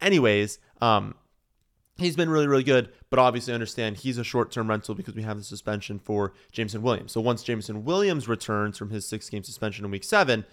Anyways, 0.00 0.58
um, 0.82 1.14
he's 1.96 2.16
been 2.16 2.28
really, 2.28 2.46
really 2.46 2.64
good. 2.64 2.90
But 3.08 3.18
obviously, 3.20 3.54
understand 3.54 3.96
he's 3.98 4.18
a 4.18 4.24
short 4.24 4.50
term 4.50 4.68
rental 4.68 4.94
because 4.94 5.14
we 5.14 5.22
have 5.22 5.38
the 5.38 5.44
suspension 5.44 5.98
for 5.98 6.34
Jameson 6.52 6.82
Williams. 6.82 7.12
So 7.12 7.22
once 7.22 7.42
Jameson 7.42 7.84
Williams 7.84 8.28
returns 8.28 8.76
from 8.76 8.90
his 8.90 9.06
six 9.06 9.30
game 9.30 9.44
suspension 9.44 9.84
in 9.84 9.90
week 9.90 10.04
seven, 10.04 10.44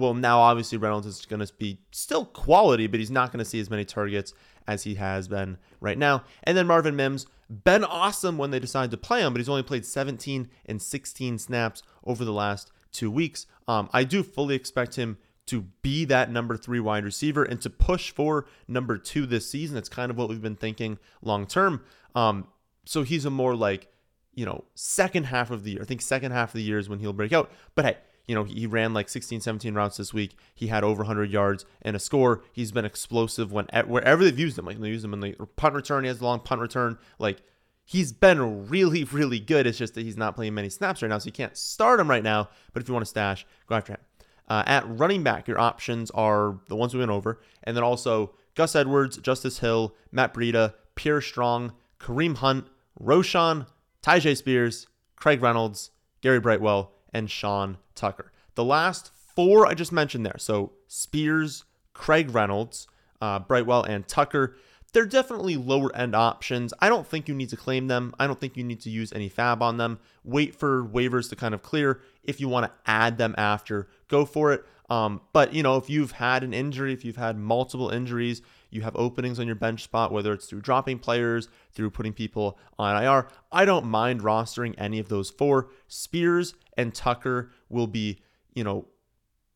well, 0.00 0.14
now 0.14 0.40
obviously 0.40 0.78
Reynolds 0.78 1.06
is 1.06 1.26
going 1.26 1.44
to 1.44 1.52
be 1.54 1.78
still 1.92 2.24
quality, 2.24 2.86
but 2.86 3.00
he's 3.00 3.10
not 3.10 3.32
going 3.32 3.38
to 3.38 3.44
see 3.44 3.60
as 3.60 3.70
many 3.70 3.84
targets 3.84 4.34
as 4.66 4.84
he 4.84 4.96
has 4.96 5.28
been 5.28 5.58
right 5.80 5.98
now. 5.98 6.24
And 6.44 6.56
then 6.56 6.66
Marvin 6.66 6.96
Mims, 6.96 7.26
been 7.48 7.84
awesome 7.84 8.38
when 8.38 8.50
they 8.50 8.60
decided 8.60 8.90
to 8.92 8.96
play 8.96 9.20
him, 9.20 9.32
but 9.32 9.40
he's 9.40 9.48
only 9.48 9.62
played 9.62 9.84
17 9.84 10.48
and 10.66 10.80
16 10.80 11.38
snaps 11.38 11.82
over 12.04 12.24
the 12.24 12.32
last 12.32 12.70
two 12.92 13.10
weeks. 13.10 13.46
Um, 13.66 13.88
I 13.92 14.04
do 14.04 14.22
fully 14.22 14.54
expect 14.54 14.96
him 14.96 15.18
to 15.46 15.62
be 15.82 16.04
that 16.04 16.30
number 16.30 16.56
three 16.56 16.78
wide 16.78 17.04
receiver 17.04 17.42
and 17.42 17.60
to 17.62 17.70
push 17.70 18.12
for 18.12 18.46
number 18.68 18.98
two 18.98 19.26
this 19.26 19.50
season. 19.50 19.76
It's 19.76 19.88
kind 19.88 20.10
of 20.10 20.16
what 20.16 20.28
we've 20.28 20.40
been 20.40 20.56
thinking 20.56 20.98
long 21.22 21.46
term. 21.46 21.82
Um, 22.14 22.46
so 22.84 23.02
he's 23.02 23.24
a 23.24 23.30
more 23.30 23.56
like 23.56 23.88
you 24.34 24.46
know, 24.46 24.64
second 24.74 25.24
half 25.24 25.50
of 25.50 25.64
the 25.64 25.72
year. 25.72 25.82
I 25.82 25.84
think 25.84 26.00
second 26.00 26.32
half 26.32 26.50
of 26.50 26.54
the 26.54 26.62
year 26.62 26.78
is 26.78 26.88
when 26.88 26.98
he'll 26.98 27.12
break 27.12 27.32
out. 27.32 27.50
But 27.74 27.84
hey, 27.84 27.96
you 28.30 28.36
know, 28.36 28.44
he 28.44 28.64
ran 28.64 28.94
like 28.94 29.08
16, 29.08 29.40
17 29.40 29.74
routes 29.74 29.96
this 29.96 30.14
week. 30.14 30.36
He 30.54 30.68
had 30.68 30.84
over 30.84 30.98
100 30.98 31.32
yards 31.32 31.64
and 31.82 31.96
a 31.96 31.98
score. 31.98 32.44
He's 32.52 32.70
been 32.70 32.84
explosive 32.84 33.50
when 33.50 33.66
wherever 33.88 34.22
they've 34.22 34.38
used 34.38 34.56
him. 34.56 34.66
Like 34.66 34.78
they 34.78 34.86
use 34.86 35.02
him 35.02 35.12
in 35.12 35.18
the 35.18 35.34
punt 35.56 35.74
return. 35.74 36.04
He 36.04 36.08
has 36.08 36.20
a 36.20 36.24
long 36.24 36.38
punt 36.38 36.60
return. 36.60 36.96
Like 37.18 37.42
he's 37.84 38.12
been 38.12 38.68
really, 38.68 39.02
really 39.02 39.40
good. 39.40 39.66
It's 39.66 39.78
just 39.78 39.94
that 39.94 40.02
he's 40.02 40.16
not 40.16 40.36
playing 40.36 40.54
many 40.54 40.68
snaps 40.68 41.02
right 41.02 41.08
now, 41.08 41.18
so 41.18 41.26
you 41.26 41.32
can't 41.32 41.56
start 41.56 41.98
him 41.98 42.08
right 42.08 42.22
now. 42.22 42.50
But 42.72 42.84
if 42.84 42.88
you 42.88 42.94
want 42.94 43.04
to 43.04 43.10
stash, 43.10 43.44
go 43.66 43.74
after 43.74 43.94
him. 43.94 44.00
Uh, 44.48 44.62
at 44.64 44.88
running 44.88 45.24
back, 45.24 45.48
your 45.48 45.58
options 45.58 46.12
are 46.12 46.60
the 46.68 46.76
ones 46.76 46.94
we 46.94 47.00
went 47.00 47.10
over, 47.10 47.40
and 47.64 47.76
then 47.76 47.82
also 47.82 48.36
Gus 48.54 48.76
Edwards, 48.76 49.16
Justice 49.16 49.58
Hill, 49.58 49.96
Matt 50.12 50.32
Breida, 50.32 50.74
Pierre 50.94 51.20
Strong, 51.20 51.72
Kareem 51.98 52.36
Hunt, 52.36 52.68
Roschon, 53.02 53.66
Tyjae 54.04 54.36
Spears, 54.36 54.86
Craig 55.16 55.42
Reynolds, 55.42 55.90
Gary 56.20 56.38
Brightwell, 56.38 56.92
and 57.12 57.28
Sean 57.28 57.78
Tucker. 58.00 58.32
The 58.54 58.64
last 58.64 59.12
four 59.14 59.66
I 59.66 59.74
just 59.74 59.92
mentioned 59.92 60.24
there, 60.26 60.38
so 60.38 60.72
Spears, 60.88 61.64
Craig 61.92 62.34
Reynolds, 62.34 62.88
uh, 63.20 63.38
Brightwell, 63.38 63.84
and 63.84 64.08
Tucker, 64.08 64.56
they're 64.92 65.06
definitely 65.06 65.56
lower 65.56 65.94
end 65.94 66.16
options. 66.16 66.74
I 66.80 66.88
don't 66.88 67.06
think 67.06 67.28
you 67.28 67.34
need 67.34 67.50
to 67.50 67.56
claim 67.56 67.86
them. 67.86 68.14
I 68.18 68.26
don't 68.26 68.40
think 68.40 68.56
you 68.56 68.64
need 68.64 68.80
to 68.80 68.90
use 68.90 69.12
any 69.12 69.30
FAAB 69.30 69.60
on 69.60 69.76
them. 69.76 70.00
Wait 70.24 70.56
for 70.56 70.82
waivers 70.82 71.28
to 71.28 71.36
kind 71.36 71.54
of 71.54 71.62
clear. 71.62 72.00
If 72.24 72.40
you 72.40 72.48
want 72.48 72.66
to 72.66 72.72
add 72.90 73.18
them 73.18 73.34
after, 73.38 73.88
go 74.08 74.24
for 74.24 74.52
it. 74.52 74.64
Um, 74.88 75.20
but 75.32 75.54
you 75.54 75.62
know, 75.62 75.76
if 75.76 75.88
you've 75.88 76.12
had 76.12 76.42
an 76.42 76.52
injury, 76.52 76.92
if 76.92 77.04
you've 77.04 77.16
had 77.16 77.36
multiple 77.36 77.90
injuries, 77.90 78.42
you 78.70 78.82
have 78.82 78.94
openings 78.96 79.38
on 79.38 79.46
your 79.46 79.56
bench 79.56 79.82
spot, 79.82 80.12
whether 80.12 80.32
it's 80.32 80.46
through 80.46 80.60
dropping 80.60 80.98
players, 80.98 81.48
through 81.72 81.90
putting 81.90 82.12
people 82.12 82.58
on 82.78 83.02
IR. 83.02 83.28
I 83.52 83.64
don't 83.64 83.86
mind 83.86 84.22
rostering 84.22 84.74
any 84.78 84.98
of 84.98 85.08
those 85.08 85.30
four. 85.30 85.70
Spears 85.88 86.54
and 86.76 86.94
Tucker 86.94 87.50
will 87.68 87.86
be, 87.86 88.20
you 88.54 88.64
know, 88.64 88.86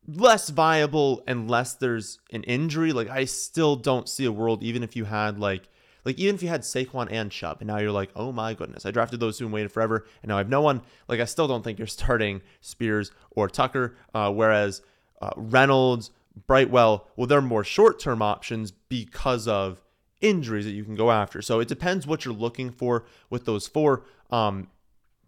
less 0.07 0.49
viable 0.49 1.23
unless 1.27 1.73
there's 1.73 2.19
an 2.31 2.43
injury. 2.43 2.93
Like 2.93 3.09
I 3.09 3.25
still 3.25 3.75
don't 3.75 4.07
see 4.09 4.25
a 4.25 4.31
world, 4.31 4.63
even 4.63 4.83
if 4.83 4.95
you 4.95 5.05
had 5.05 5.39
like 5.39 5.69
like 6.05 6.19
even 6.19 6.35
if 6.35 6.43
you 6.43 6.49
had 6.49 6.61
Saquon 6.61 7.07
and 7.09 7.31
Chubb, 7.31 7.57
and 7.61 7.67
now 7.67 7.79
you're 7.79 7.91
like, 7.91 8.11
oh 8.15 8.31
my 8.31 8.53
goodness, 8.53 8.85
I 8.85 8.91
drafted 8.91 9.19
those 9.19 9.39
two 9.39 9.45
and 9.45 9.53
waited 9.53 9.71
forever, 9.71 10.05
and 10.21 10.29
now 10.29 10.35
I 10.35 10.39
have 10.39 10.49
no 10.49 10.61
one. 10.61 10.81
Like 11.07 11.19
I 11.19 11.25
still 11.25 11.47
don't 11.47 11.63
think 11.63 11.79
you're 11.79 11.87
starting 11.87 12.41
Spears 12.61 13.11
or 13.31 13.49
Tucker. 13.49 13.97
Uh, 14.13 14.31
whereas 14.31 14.81
uh, 15.21 15.31
Reynolds, 15.35 16.11
Brightwell, 16.47 17.07
well, 17.15 17.27
they're 17.27 17.41
more 17.41 17.63
short 17.63 17.99
term 17.99 18.21
options 18.21 18.71
because 18.71 19.47
of 19.47 19.81
injuries 20.21 20.65
that 20.65 20.71
you 20.71 20.83
can 20.83 20.95
go 20.95 21.11
after. 21.11 21.41
So 21.41 21.59
it 21.59 21.67
depends 21.67 22.07
what 22.07 22.25
you're 22.25 22.33
looking 22.33 22.71
for 22.71 23.05
with 23.29 23.45
those 23.45 23.67
four. 23.67 24.05
Um, 24.29 24.67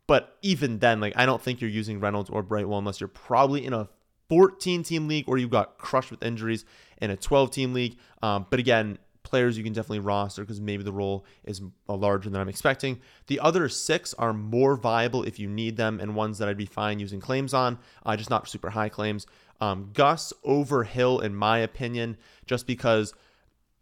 but 0.07 0.37
even 0.41 0.79
then, 0.79 0.99
like 0.99 1.13
I 1.15 1.25
don't 1.25 1.41
think 1.41 1.61
you're 1.61 1.69
using 1.69 1.99
Reynolds 1.99 2.29
or 2.29 2.41
Brightwell 2.41 2.79
unless 2.79 2.99
you're 2.99 3.07
probably 3.07 3.65
in 3.65 3.73
a 3.73 3.89
14 4.29 4.83
team 4.83 5.07
league 5.07 5.25
or 5.27 5.37
you 5.37 5.47
got 5.47 5.77
crushed 5.77 6.11
with 6.11 6.23
injuries 6.23 6.65
in 7.01 7.11
a 7.11 7.17
12 7.17 7.51
team 7.51 7.73
league. 7.73 7.97
Um, 8.21 8.45
but 8.49 8.59
again, 8.59 8.97
players 9.23 9.57
you 9.57 9.63
can 9.63 9.73
definitely 9.73 9.99
roster 9.99 10.41
because 10.41 10.61
maybe 10.61 10.83
the 10.83 10.91
role 10.91 11.25
is 11.43 11.61
larger 11.87 12.29
than 12.29 12.39
I'm 12.39 12.47
expecting. 12.47 13.01
The 13.27 13.41
other 13.41 13.67
six 13.67 14.13
are 14.13 14.31
more 14.31 14.77
viable 14.77 15.23
if 15.23 15.37
you 15.37 15.49
need 15.49 15.75
them 15.75 15.99
and 15.99 16.15
ones 16.15 16.37
that 16.37 16.47
I'd 16.47 16.57
be 16.57 16.65
fine 16.65 16.99
using 16.99 17.19
claims 17.19 17.53
on, 17.53 17.77
uh, 18.05 18.15
just 18.15 18.29
not 18.29 18.47
super 18.47 18.69
high 18.69 18.89
claims. 18.89 19.27
Um, 19.59 19.91
Gus 19.93 20.33
over 20.43 20.83
Hill, 20.83 21.19
in 21.19 21.35
my 21.35 21.59
opinion, 21.59 22.17
just 22.45 22.67
because 22.67 23.13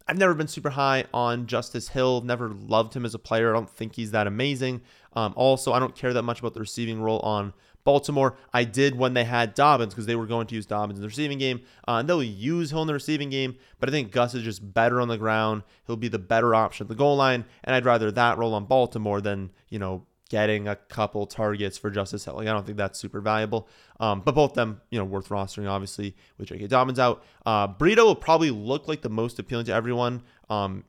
I've 0.08 0.18
never 0.18 0.34
been 0.34 0.48
super 0.48 0.70
high 0.70 1.04
on 1.12 1.46
Justice 1.46 1.88
Hill, 1.88 2.20
never 2.20 2.48
loved 2.48 2.94
him 2.94 3.04
as 3.04 3.14
a 3.14 3.18
player. 3.18 3.50
I 3.50 3.58
don't 3.58 3.68
think 3.68 3.96
he's 3.96 4.12
that 4.12 4.26
amazing. 4.26 4.82
Um, 5.14 5.32
also, 5.36 5.72
I 5.72 5.78
don't 5.78 5.96
care 5.96 6.12
that 6.12 6.22
much 6.22 6.38
about 6.38 6.54
the 6.54 6.60
receiving 6.60 7.00
role 7.00 7.20
on 7.20 7.52
Baltimore. 7.82 8.36
I 8.52 8.64
did 8.64 8.96
when 8.96 9.14
they 9.14 9.24
had 9.24 9.54
Dobbins 9.54 9.94
because 9.94 10.06
they 10.06 10.16
were 10.16 10.26
going 10.26 10.46
to 10.48 10.54
use 10.54 10.66
Dobbins 10.66 10.98
in 10.98 11.02
the 11.02 11.08
receiving 11.08 11.38
game. 11.38 11.62
Uh, 11.88 11.96
and 11.98 12.08
they'll 12.08 12.22
use 12.22 12.70
Hill 12.70 12.82
in 12.82 12.86
the 12.86 12.92
receiving 12.92 13.30
game, 13.30 13.56
but 13.80 13.88
I 13.88 13.92
think 13.92 14.12
Gus 14.12 14.34
is 14.34 14.42
just 14.42 14.74
better 14.74 15.00
on 15.00 15.08
the 15.08 15.18
ground. 15.18 15.62
He'll 15.86 15.96
be 15.96 16.08
the 16.08 16.18
better 16.18 16.54
option 16.54 16.84
at 16.84 16.88
the 16.88 16.94
goal 16.94 17.16
line, 17.16 17.44
and 17.64 17.74
I'd 17.74 17.84
rather 17.84 18.10
that 18.12 18.38
role 18.38 18.54
on 18.54 18.66
Baltimore 18.66 19.20
than, 19.20 19.50
you 19.68 19.78
know, 19.78 20.04
getting 20.28 20.66
a 20.66 20.76
couple 20.76 21.26
targets 21.26 21.78
for 21.78 21.90
Justice 21.90 22.24
Hill. 22.24 22.34
Like, 22.34 22.48
I 22.48 22.52
don't 22.52 22.66
think 22.66 22.78
that's 22.78 22.98
super 22.98 23.20
valuable. 23.20 23.68
Um, 24.00 24.22
but 24.24 24.34
both 24.34 24.54
them, 24.54 24.80
you 24.90 24.98
know, 24.98 25.04
worth 25.04 25.28
rostering, 25.28 25.68
obviously, 25.68 26.16
with 26.38 26.48
J.K. 26.48 26.66
Dobbins 26.66 26.98
out. 26.98 27.24
Uh, 27.44 27.68
Breida 27.68 28.04
will 28.04 28.16
probably 28.16 28.50
look 28.50 28.88
like 28.88 29.02
the 29.02 29.08
most 29.08 29.38
appealing 29.38 29.66
to 29.66 29.72
everyone, 29.72 30.22
um, 30.50 30.84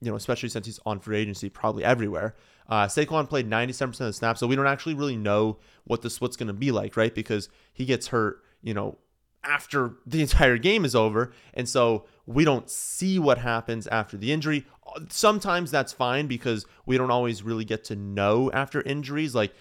you 0.00 0.10
know, 0.10 0.16
especially 0.16 0.48
since 0.48 0.66
he's 0.66 0.80
on 0.84 0.98
free 0.98 1.18
agency 1.18 1.48
probably 1.48 1.84
everywhere. 1.84 2.34
Uh, 2.68 2.86
Saquon 2.86 3.28
played 3.28 3.48
97% 3.48 3.82
of 3.82 3.98
the 3.98 4.12
snaps, 4.12 4.40
so 4.40 4.46
we 4.46 4.56
don't 4.56 4.66
actually 4.66 4.94
really 4.94 5.16
know 5.16 5.58
what 5.84 6.02
the 6.02 6.10
split's 6.10 6.36
going 6.36 6.46
to 6.46 6.52
be 6.52 6.70
like, 6.70 6.96
right? 6.96 7.14
Because 7.14 7.48
he 7.72 7.84
gets 7.84 8.08
hurt, 8.08 8.42
you 8.62 8.74
know, 8.74 8.98
after 9.44 9.94
the 10.06 10.20
entire 10.22 10.58
game 10.58 10.84
is 10.84 10.94
over. 10.94 11.32
And 11.54 11.68
so 11.68 12.06
we 12.30 12.44
don't 12.44 12.70
see 12.70 13.18
what 13.18 13.38
happens 13.38 13.86
after 13.88 14.16
the 14.16 14.30
injury. 14.32 14.64
Sometimes 15.08 15.70
that's 15.70 15.92
fine 15.92 16.26
because 16.26 16.64
we 16.86 16.96
don't 16.96 17.10
always 17.10 17.42
really 17.42 17.64
get 17.64 17.84
to 17.84 17.96
know 17.96 18.50
after 18.52 18.80
injuries. 18.82 19.34
Like 19.34 19.52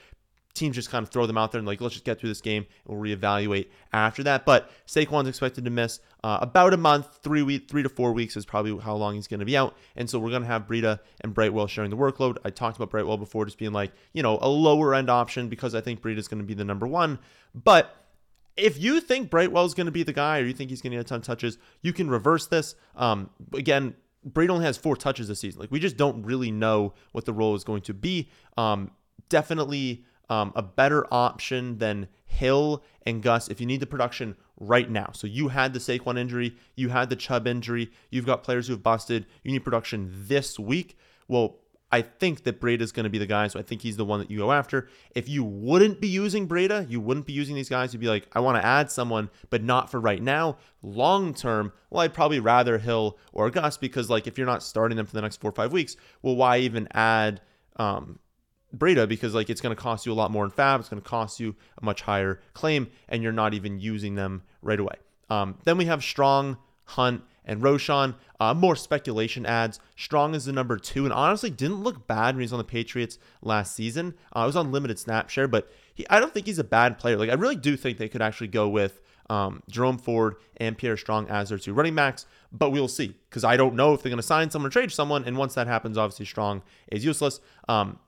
teams 0.53 0.75
just 0.75 0.91
kind 0.91 1.01
of 1.01 1.09
throw 1.09 1.25
them 1.25 1.37
out 1.37 1.51
there 1.51 1.57
and 1.57 1.67
like, 1.67 1.81
let's 1.81 1.95
just 1.95 2.05
get 2.05 2.19
through 2.19 2.29
this 2.29 2.41
game 2.41 2.67
and 2.85 2.97
we'll 2.97 3.03
reevaluate 3.03 3.67
after 3.91 4.21
that. 4.23 4.45
But 4.45 4.69
Saquon's 4.85 5.27
expected 5.27 5.65
to 5.65 5.71
miss 5.71 5.99
uh, 6.23 6.37
about 6.41 6.73
a 6.73 6.77
month, 6.77 7.19
three 7.23 7.41
week, 7.41 7.67
three 7.69 7.81
to 7.81 7.89
four 7.89 8.13
weeks 8.13 8.37
is 8.37 8.45
probably 8.45 8.77
how 8.77 8.95
long 8.95 9.15
he's 9.15 9.27
going 9.27 9.39
to 9.39 9.45
be 9.47 9.57
out. 9.57 9.75
And 9.95 10.07
so 10.07 10.19
we're 10.19 10.29
going 10.29 10.43
to 10.43 10.47
have 10.47 10.67
Breida 10.67 10.99
and 11.21 11.33
Brightwell 11.33 11.65
sharing 11.67 11.89
the 11.89 11.97
workload. 11.97 12.37
I 12.45 12.51
talked 12.51 12.77
about 12.77 12.91
Brightwell 12.91 13.17
before, 13.17 13.45
just 13.45 13.57
being 13.57 13.73
like, 13.73 13.93
you 14.13 14.21
know, 14.21 14.37
a 14.41 14.49
lower 14.49 14.93
end 14.93 15.09
option 15.09 15.49
because 15.49 15.73
I 15.73 15.81
think 15.81 16.01
Breida 16.01 16.17
is 16.17 16.27
going 16.27 16.41
to 16.41 16.47
be 16.47 16.53
the 16.53 16.65
number 16.65 16.85
one. 16.85 17.17
But 17.55 17.95
if 18.59 18.79
you 18.79 19.01
think 19.01 19.29
Brightwell 19.29 19.65
is 19.65 19.73
going 19.73 19.85
to 19.85 19.91
be 19.91 20.03
the 20.03 20.13
guy 20.13 20.39
or 20.39 20.45
you 20.45 20.53
think 20.53 20.69
he's 20.69 20.81
going 20.81 20.91
to 20.91 20.97
get 20.97 21.05
a 21.05 21.09
ton 21.09 21.19
of 21.19 21.25
touches, 21.25 21.57
you 21.81 21.93
can 21.93 22.09
reverse 22.09 22.47
this. 22.47 22.75
Um, 22.95 23.29
again, 23.53 23.95
Breida 24.27 24.49
only 24.49 24.65
has 24.65 24.77
four 24.77 24.95
touches 24.95 25.27
this 25.27 25.39
season. 25.39 25.59
Like 25.61 25.71
we 25.71 25.79
just 25.79 25.97
don't 25.97 26.23
really 26.23 26.51
know 26.51 26.93
what 27.11 27.25
the 27.25 27.33
role 27.33 27.55
is 27.55 27.63
going 27.63 27.81
to 27.83 27.93
be. 27.93 28.29
Um, 28.57 28.91
definitely 29.29 30.03
um, 30.29 30.51
a 30.55 30.61
better 30.61 31.11
option 31.11 31.77
than 31.77 32.07
Hill 32.25 32.83
and 33.05 33.21
Gus 33.21 33.47
if 33.47 33.59
you 33.59 33.65
need 33.65 33.79
the 33.79 33.87
production 33.87 34.35
right 34.59 34.89
now. 34.89 35.09
So 35.13 35.25
you 35.25 35.47
had 35.47 35.73
the 35.73 35.79
Saquon 35.79 36.17
injury, 36.17 36.55
you 36.75 36.89
had 36.89 37.09
the 37.09 37.15
Chubb 37.15 37.47
injury, 37.47 37.91
you've 38.11 38.25
got 38.25 38.43
players 38.43 38.67
who 38.67 38.73
have 38.73 38.83
busted, 38.83 39.25
you 39.43 39.51
need 39.51 39.63
production 39.63 40.11
this 40.13 40.59
week. 40.59 40.97
Well, 41.27 41.57
I 41.91 42.01
think 42.01 42.43
that 42.43 42.61
Breida 42.61 42.81
is 42.81 42.91
going 42.91 43.05
to 43.05 43.09
be 43.09 43.17
the 43.17 43.25
guy, 43.25 43.47
so 43.47 43.59
I 43.59 43.63
think 43.63 43.81
he's 43.81 43.97
the 43.97 44.05
one 44.05 44.19
that 44.19 44.29
you 44.29 44.37
go 44.37 44.51
after. 44.51 44.87
If 45.15 45.27
you 45.27 45.43
wouldn't 45.43 45.99
be 45.99 46.07
using 46.07 46.47
Breida, 46.47 46.89
you 46.89 47.01
wouldn't 47.01 47.25
be 47.25 47.33
using 47.33 47.55
these 47.55 47.69
guys, 47.69 47.93
you'd 47.93 47.99
be 47.99 48.07
like, 48.07 48.27
I 48.33 48.39
want 48.41 48.61
to 48.61 48.65
add 48.65 48.91
someone, 48.91 49.29
but 49.49 49.63
not 49.63 49.89
for 49.89 49.99
right 49.99 50.21
now. 50.21 50.57
Long 50.83 51.33
term, 51.33 51.73
well, 51.89 52.01
I'd 52.01 52.13
probably 52.13 52.39
rather 52.39 52.77
Hill 52.77 53.17
or 53.33 53.49
Gus 53.49 53.77
because, 53.77 54.09
like, 54.09 54.27
if 54.27 54.37
you're 54.37 54.47
not 54.47 54.61
starting 54.61 54.97
them 54.97 55.07
for 55.07 55.13
the 55.13 55.21
next 55.21 55.37
four 55.37 55.49
or 55.49 55.53
five 55.53 55.71
weeks, 55.71 55.95
well, 56.21 56.35
why 56.35 56.59
even 56.59 56.87
add 56.91 57.41
um, 57.77 58.19
Breida 58.75 59.07
because 59.07 59.33
like 59.33 59.49
it's 59.49 59.61
going 59.61 59.75
to 59.75 59.81
cost 59.81 60.05
you 60.05 60.11
a 60.11 60.13
lot 60.13 60.31
more 60.31 60.45
in 60.45 60.51
FAAB. 60.51 60.81
It's 60.81 60.89
going 60.89 61.01
to 61.01 61.07
cost 61.07 61.39
you 61.39 61.55
a 61.81 61.85
much 61.85 62.01
higher 62.01 62.41
claim, 62.53 62.87
and 63.07 63.23
you're 63.23 63.31
not 63.31 63.53
even 63.53 63.79
using 63.79 64.15
them 64.15 64.43
right 64.61 64.79
away. 64.79 64.95
Um, 65.29 65.57
then 65.63 65.77
we 65.77 65.85
have 65.85 66.03
Strong, 66.03 66.57
Hunt, 66.85 67.23
and 67.49 67.63
Roschon. 67.63 68.15
Uh, 68.39 68.53
more 68.53 68.75
speculation 68.75 69.45
adds. 69.45 69.79
Strong 69.97 70.35
is 70.35 70.45
the 70.45 70.53
number 70.53 70.77
two, 70.77 71.03
and 71.03 71.11
honestly 71.11 71.49
didn't 71.49 71.83
look 71.83 72.07
bad 72.07 72.35
when 72.35 72.41
he 72.41 72.45
was 72.45 72.53
on 72.53 72.59
the 72.59 72.63
Patriots 72.63 73.17
last 73.41 73.75
season. 73.75 74.13
Uh, 74.33 74.39
I 74.39 74.45
was 74.45 74.55
on 74.55 74.71
limited 74.71 74.99
snap 74.99 75.29
share, 75.29 75.47
but 75.47 75.69
he, 75.93 76.07
I 76.09 76.19
don't 76.19 76.33
think 76.33 76.45
he's 76.45 76.59
a 76.59 76.63
bad 76.63 76.99
player. 76.99 77.17
Like 77.17 77.31
I 77.31 77.33
really 77.33 77.55
do 77.55 77.75
think 77.75 77.97
they 77.97 78.07
could 78.07 78.21
actually 78.21 78.47
go 78.47 78.69
with 78.69 79.01
um, 79.29 79.63
Jerome 79.67 79.97
Ford 79.97 80.35
and 80.57 80.77
Pierre 80.77 80.95
Strong 80.95 81.27
as 81.29 81.49
their 81.49 81.57
two 81.57 81.73
running 81.73 81.95
backs, 81.95 82.27
but 82.51 82.69
we'll 82.69 82.87
see 82.87 83.15
because 83.29 83.43
I 83.43 83.57
don't 83.57 83.75
know 83.75 83.93
if 83.93 84.03
they're 84.03 84.11
going 84.11 84.17
to 84.17 84.23
sign 84.23 84.51
someone 84.51 84.67
or 84.67 84.71
trade 84.71 84.91
someone. 84.91 85.25
And 85.25 85.35
once 85.35 85.55
that 85.55 85.67
happens, 85.67 85.97
obviously 85.97 86.27
Strong 86.27 86.61
is 86.87 87.03
useless. 87.03 87.39
Um, 87.67 87.99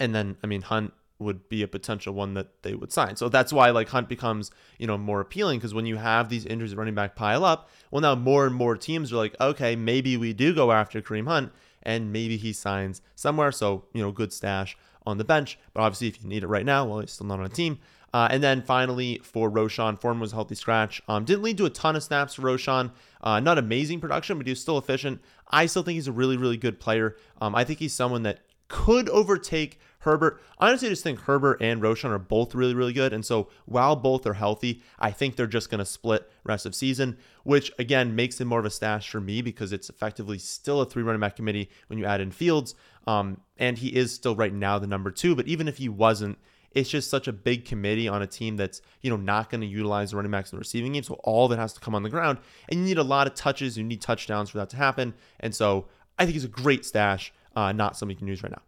and 0.00 0.12
then 0.12 0.36
I 0.42 0.48
mean 0.48 0.62
Hunt 0.62 0.92
would 1.20 1.48
be 1.48 1.62
a 1.62 1.68
potential 1.68 2.14
one 2.14 2.34
that 2.34 2.62
they 2.62 2.74
would 2.74 2.92
sign. 2.92 3.16
So 3.16 3.28
that's 3.28 3.52
why 3.52 3.70
like 3.70 3.88
Hunt 3.88 4.08
becomes, 4.08 4.50
you 4.78 4.86
know, 4.86 4.98
more 4.98 5.20
appealing 5.20 5.58
because 5.58 5.74
when 5.74 5.86
you 5.86 5.96
have 5.96 6.28
these 6.28 6.46
injuries 6.46 6.74
running 6.74 6.94
back 6.94 7.14
pile 7.14 7.44
up, 7.44 7.68
well 7.90 8.00
now 8.00 8.14
more 8.14 8.46
and 8.46 8.54
more 8.54 8.76
teams 8.76 9.12
are 9.12 9.16
like, 9.16 9.36
okay, 9.40 9.76
maybe 9.76 10.16
we 10.16 10.32
do 10.32 10.54
go 10.54 10.72
after 10.72 11.00
Kareem 11.00 11.28
Hunt 11.28 11.52
and 11.82 12.12
maybe 12.12 12.36
he 12.36 12.52
signs 12.52 13.02
somewhere. 13.14 13.52
So, 13.52 13.84
you 13.92 14.02
know, 14.02 14.12
good 14.12 14.32
stash 14.32 14.76
on 15.06 15.18
the 15.18 15.24
bench. 15.24 15.58
But 15.74 15.82
obviously 15.82 16.08
if 16.08 16.22
you 16.22 16.28
need 16.28 16.42
it 16.42 16.48
right 16.48 16.66
now, 16.66 16.84
well, 16.86 17.00
he's 17.00 17.12
still 17.12 17.26
not 17.26 17.40
on 17.40 17.46
a 17.46 17.50
team. 17.50 17.78
Uh, 18.12 18.28
and 18.30 18.42
then 18.42 18.60
finally 18.62 19.20
for 19.22 19.50
Roschon, 19.50 20.00
Foreman 20.00 20.20
was 20.20 20.32
a 20.32 20.34
healthy 20.34 20.54
scratch. 20.54 21.00
Um, 21.08 21.24
didn't 21.24 21.42
lead 21.42 21.58
to 21.58 21.66
a 21.66 21.70
ton 21.70 21.94
of 21.96 22.02
snaps 22.02 22.34
for 22.34 22.42
Roschon. 22.42 22.90
Uh, 23.20 23.38
not 23.40 23.58
amazing 23.58 24.00
production, 24.00 24.36
but 24.36 24.46
he 24.46 24.52
was 24.52 24.60
still 24.60 24.78
efficient. 24.78 25.20
I 25.48 25.66
still 25.66 25.82
think 25.82 25.94
he's 25.94 26.08
a 26.08 26.12
really, 26.12 26.36
really 26.36 26.56
good 26.56 26.80
player. 26.80 27.16
Um, 27.40 27.54
I 27.54 27.64
think 27.64 27.78
he's 27.78 27.92
someone 27.92 28.24
that 28.24 28.40
could 28.68 29.08
overtake 29.08 29.78
Herbert. 30.00 30.40
Honestly, 30.58 30.88
I 30.88 30.90
just 30.90 31.02
think 31.02 31.20
Herbert 31.20 31.58
and 31.60 31.80
Roschon 31.80 32.10
are 32.10 32.18
both 32.18 32.54
really, 32.54 32.74
really 32.74 32.92
good. 32.92 33.12
And 33.12 33.24
so 33.24 33.48
while 33.66 33.96
both 33.96 34.26
are 34.26 34.34
healthy, 34.34 34.82
I 34.98 35.10
think 35.10 35.36
they're 35.36 35.46
just 35.46 35.70
going 35.70 35.78
to 35.78 35.84
split 35.84 36.30
rest 36.44 36.66
of 36.66 36.74
season, 36.74 37.18
which 37.44 37.70
again 37.78 38.16
makes 38.16 38.40
it 38.40 38.46
more 38.46 38.60
of 38.60 38.64
a 38.64 38.70
stash 38.70 39.10
for 39.10 39.20
me 39.20 39.42
because 39.42 39.72
it's 39.72 39.90
effectively 39.90 40.38
still 40.38 40.80
a 40.80 40.86
three 40.86 41.02
running 41.02 41.20
back 41.20 41.36
committee 41.36 41.70
when 41.88 41.98
you 41.98 42.06
add 42.06 42.20
in 42.20 42.30
Fields. 42.30 42.74
Um, 43.06 43.42
and 43.58 43.76
he 43.78 43.88
is 43.88 44.14
still 44.14 44.34
right 44.34 44.52
now 44.52 44.78
the 44.78 44.86
number 44.86 45.10
two. 45.10 45.34
But 45.34 45.46
even 45.46 45.68
if 45.68 45.76
he 45.76 45.88
wasn't, 45.88 46.38
it's 46.72 46.88
just 46.88 47.10
such 47.10 47.28
a 47.28 47.32
big 47.32 47.64
committee 47.64 48.08
on 48.08 48.22
a 48.22 48.26
team 48.26 48.56
that's 48.56 48.80
you 49.02 49.10
know 49.10 49.16
not 49.16 49.50
going 49.50 49.60
to 49.60 49.66
utilize 49.66 50.12
the 50.12 50.16
running 50.16 50.32
backs 50.32 50.50
in 50.50 50.56
the 50.56 50.60
receiving 50.60 50.92
game. 50.92 51.02
So 51.02 51.14
all 51.24 51.48
that 51.48 51.58
has 51.58 51.74
to 51.74 51.80
come 51.80 51.94
on 51.94 52.02
the 52.02 52.10
ground, 52.10 52.38
and 52.70 52.80
you 52.80 52.86
need 52.86 52.98
a 52.98 53.04
lot 53.04 53.26
of 53.26 53.34
touches. 53.34 53.76
You 53.76 53.84
need 53.84 54.00
touchdowns 54.00 54.48
for 54.48 54.58
that 54.58 54.70
to 54.70 54.76
happen. 54.76 55.12
And 55.40 55.54
so 55.54 55.88
I 56.18 56.24
think 56.24 56.34
he's 56.34 56.44
a 56.44 56.48
great 56.48 56.86
stash, 56.86 57.32
uh, 57.54 57.72
not 57.72 57.98
something 57.98 58.14
you 58.14 58.18
can 58.18 58.28
use 58.28 58.42
right 58.42 58.52
now. 58.52 58.62